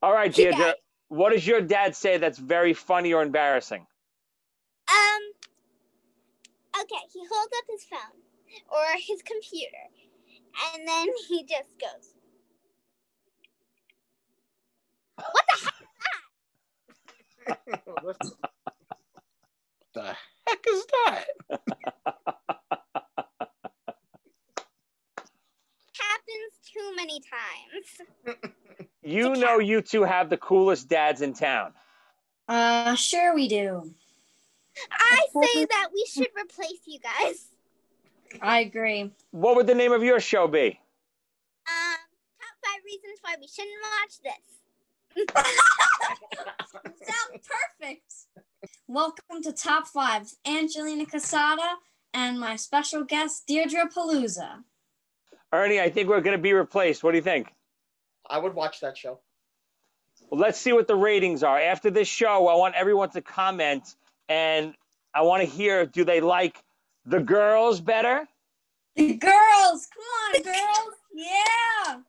All 0.00 0.12
right, 0.12 0.32
Deirdre. 0.32 0.74
What 1.08 1.32
does 1.32 1.46
your 1.46 1.60
dad 1.60 1.94
say 1.94 2.16
that's 2.16 2.38
very 2.38 2.72
funny 2.72 3.12
or 3.12 3.22
embarrassing? 3.22 3.86
um, 4.88 5.32
okay, 6.80 7.04
he 7.12 7.20
holds 7.30 7.52
up 7.58 7.64
his 7.68 7.84
phone 7.84 8.22
or 8.70 8.84
his 8.96 9.20
computer, 9.22 9.88
and 10.74 10.86
then 10.86 11.08
he 11.28 11.44
just 11.44 11.70
goes, 11.80 12.14
"What 15.16 15.44
the 15.48 15.56
heck?" 15.64 15.74
the 19.94 20.16
heck 20.46 20.64
is 20.68 20.86
that? 20.86 21.24
Happens 26.00 26.54
too 26.72 26.92
many 26.96 27.20
times. 27.20 28.38
You 29.02 29.34
know, 29.34 29.58
you 29.58 29.82
two 29.82 30.02
have 30.02 30.30
the 30.30 30.36
coolest 30.36 30.88
dads 30.88 31.22
in 31.22 31.34
town. 31.34 31.72
Uh, 32.48 32.94
sure 32.94 33.34
we 33.34 33.48
do. 33.48 33.92
I 34.90 35.26
say 35.32 35.64
that 35.64 35.88
we 35.92 36.06
should 36.06 36.28
replace 36.36 36.80
you 36.86 36.98
guys. 37.00 37.46
I 38.40 38.60
agree. 38.60 39.12
What 39.30 39.56
would 39.56 39.66
the 39.66 39.74
name 39.74 39.92
of 39.92 40.02
your 40.02 40.20
show 40.20 40.48
be? 40.48 40.80
Um, 41.66 41.98
top 42.40 42.56
five 42.64 42.80
reasons 42.84 43.18
why 43.22 43.34
we 43.40 43.46
shouldn't 43.46 43.76
watch 43.82 44.20
this. 44.22 44.54
Sounds 47.06 47.48
perfect. 47.80 48.12
Welcome 48.88 49.42
to 49.42 49.52
Top 49.52 49.86
Five. 49.86 50.32
Angelina 50.46 51.06
Casada 51.06 51.74
and 52.12 52.40
my 52.40 52.56
special 52.56 53.04
guest, 53.04 53.46
Deirdre 53.46 53.88
Palooza. 53.94 54.64
Ernie, 55.52 55.80
I 55.80 55.90
think 55.90 56.08
we're 56.08 56.20
going 56.20 56.36
to 56.36 56.42
be 56.42 56.52
replaced. 56.52 57.04
What 57.04 57.12
do 57.12 57.18
you 57.18 57.22
think? 57.22 57.52
I 58.28 58.38
would 58.38 58.54
watch 58.54 58.80
that 58.80 58.96
show. 58.98 59.20
Well, 60.30 60.40
let's 60.40 60.58
see 60.58 60.72
what 60.72 60.88
the 60.88 60.96
ratings 60.96 61.42
are. 61.42 61.60
After 61.60 61.90
this 61.90 62.08
show, 62.08 62.48
I 62.48 62.54
want 62.56 62.74
everyone 62.74 63.10
to 63.10 63.20
comment 63.20 63.94
and 64.28 64.74
I 65.14 65.22
want 65.22 65.42
to 65.42 65.48
hear 65.48 65.86
do 65.86 66.04
they 66.04 66.20
like 66.20 66.62
the 67.06 67.20
girls 67.20 67.80
better 67.80 68.26
The 68.96 69.14
girls, 69.14 69.88
come 69.92 70.04
on, 70.36 70.42
girls. 70.42 70.94
Yeah. 71.14 72.00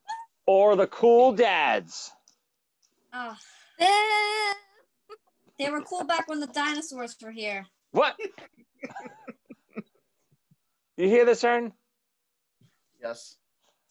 or 0.48 0.76
the 0.76 0.88
cool 0.88 1.34
dads? 1.34 2.12
Oh. 3.14 3.36
They 5.58 5.70
were 5.70 5.82
cool 5.82 6.04
back 6.04 6.28
when 6.28 6.40
the 6.40 6.48
dinosaurs 6.48 7.16
were 7.22 7.32
here. 7.32 7.66
What? 7.92 8.18
you 10.98 11.08
hear 11.08 11.26
this, 11.26 11.44
Ern? 11.44 11.72
Yes. 13.02 13.38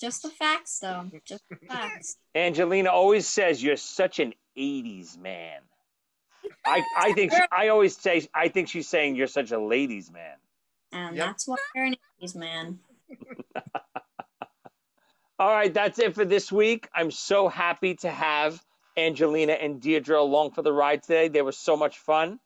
Just 0.00 0.22
the 0.22 0.28
facts, 0.28 0.78
though. 0.80 1.10
Just 1.24 1.44
the 1.48 1.56
facts. 1.66 2.16
Angelina 2.34 2.90
always 2.90 3.26
says 3.26 3.62
you're 3.62 3.76
such 3.76 4.18
an 4.18 4.34
80s 4.58 5.16
man. 5.16 5.60
I, 6.64 6.82
I 6.96 7.12
think 7.12 7.32
she, 7.32 7.38
I 7.52 7.68
always 7.68 7.96
say 7.96 8.26
I 8.34 8.48
think 8.48 8.68
she's 8.68 8.88
saying 8.88 9.16
you're 9.16 9.26
such 9.26 9.50
a 9.52 9.58
ladies 9.58 10.10
man. 10.10 10.36
And 10.92 11.18
that's 11.18 11.46
why 11.48 11.56
you're 11.74 11.86
an 11.86 11.96
80s 12.22 12.36
man. 12.36 12.78
All 15.38 15.50
right, 15.50 15.72
that's 15.74 15.98
it 15.98 16.14
for 16.14 16.24
this 16.24 16.52
week. 16.52 16.88
I'm 16.94 17.10
so 17.10 17.48
happy 17.48 17.96
to 17.96 18.10
have 18.10 18.62
Angelina 18.96 19.52
and 19.54 19.80
Deirdre 19.80 20.20
along 20.20 20.52
for 20.52 20.62
the 20.62 20.72
ride 20.72 21.02
today. 21.02 21.26
They 21.28 21.42
were 21.42 21.50
so 21.52 21.76
much 21.76 21.98
fun. 21.98 22.38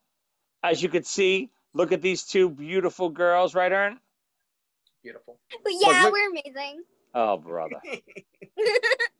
As 0.62 0.82
you 0.82 0.88
could 0.88 1.06
see, 1.06 1.50
look 1.74 1.92
at 1.92 2.00
these 2.00 2.22
two 2.24 2.48
beautiful 2.48 3.10
girls, 3.10 3.54
right, 3.54 3.70
Ern? 3.70 4.00
Beautiful. 5.02 5.38
But 5.62 5.72
yeah, 5.78 6.04
look- 6.04 6.12
we're 6.14 6.30
amazing. 6.30 6.82
Oh, 7.14 7.36
brother. 7.36 7.80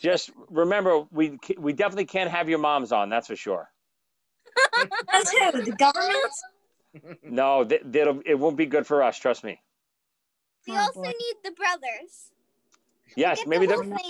Just 0.00 0.30
remember, 0.48 1.04
we 1.12 1.38
we 1.58 1.72
definitely 1.72 2.06
can't 2.06 2.30
have 2.30 2.48
your 2.48 2.58
moms 2.58 2.90
on. 2.90 3.10
That's 3.10 3.26
for 3.26 3.36
sure. 3.36 3.70
That's 5.12 5.30
who? 5.30 5.62
The 5.62 5.72
government? 5.72 6.16
No, 7.22 7.62
th- 7.62 7.82
that'll 7.84 8.20
it 8.26 8.34
won't 8.34 8.56
be 8.56 8.66
good 8.66 8.84
for 8.84 9.04
us. 9.04 9.16
Trust 9.16 9.44
me. 9.44 9.60
We 10.66 10.74
oh, 10.74 10.78
also 10.78 11.02
need 11.02 11.34
the 11.44 11.52
brothers. 11.52 12.32
Yes, 13.14 13.46
maybe 13.46 13.66
the 13.66 13.74
whole 13.74 13.84
the, 13.84 14.00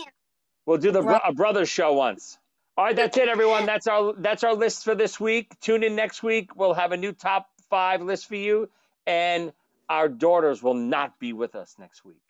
we'll 0.65 0.79
do 0.79 0.91
the 0.91 1.03
bro- 1.03 1.21
a 1.23 1.35
brothers 1.35 1.69
show 1.69 1.93
once. 1.93 2.39
All 2.79 2.87
right, 2.87 2.97
that's 2.97 3.19
it, 3.19 3.29
everyone. 3.29 3.67
That's 3.67 3.87
our 3.87 4.15
that's 4.17 4.45
our 4.45 4.55
list 4.55 4.85
for 4.85 4.95
this 4.95 5.21
week. 5.21 5.61
Tune 5.61 5.83
in 5.83 5.95
next 5.95 6.23
week. 6.23 6.57
We'll 6.57 6.73
have 6.73 6.93
a 6.93 6.97
new 6.97 7.13
top 7.13 7.51
five 7.69 8.01
list 8.01 8.27
for 8.27 8.37
you, 8.37 8.71
and 9.07 9.53
our 9.91 10.09
daughters 10.09 10.63
will 10.63 10.73
not 10.73 11.19
be 11.19 11.35
with 11.35 11.55
us 11.55 11.77
next 11.79 12.03
week 12.05 12.23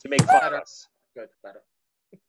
to 0.00 0.08
make 0.08 0.22
fun 0.22 0.54
of 0.54 0.60
us. 0.60 0.86
Good, 1.16 1.28
better. 1.42 1.62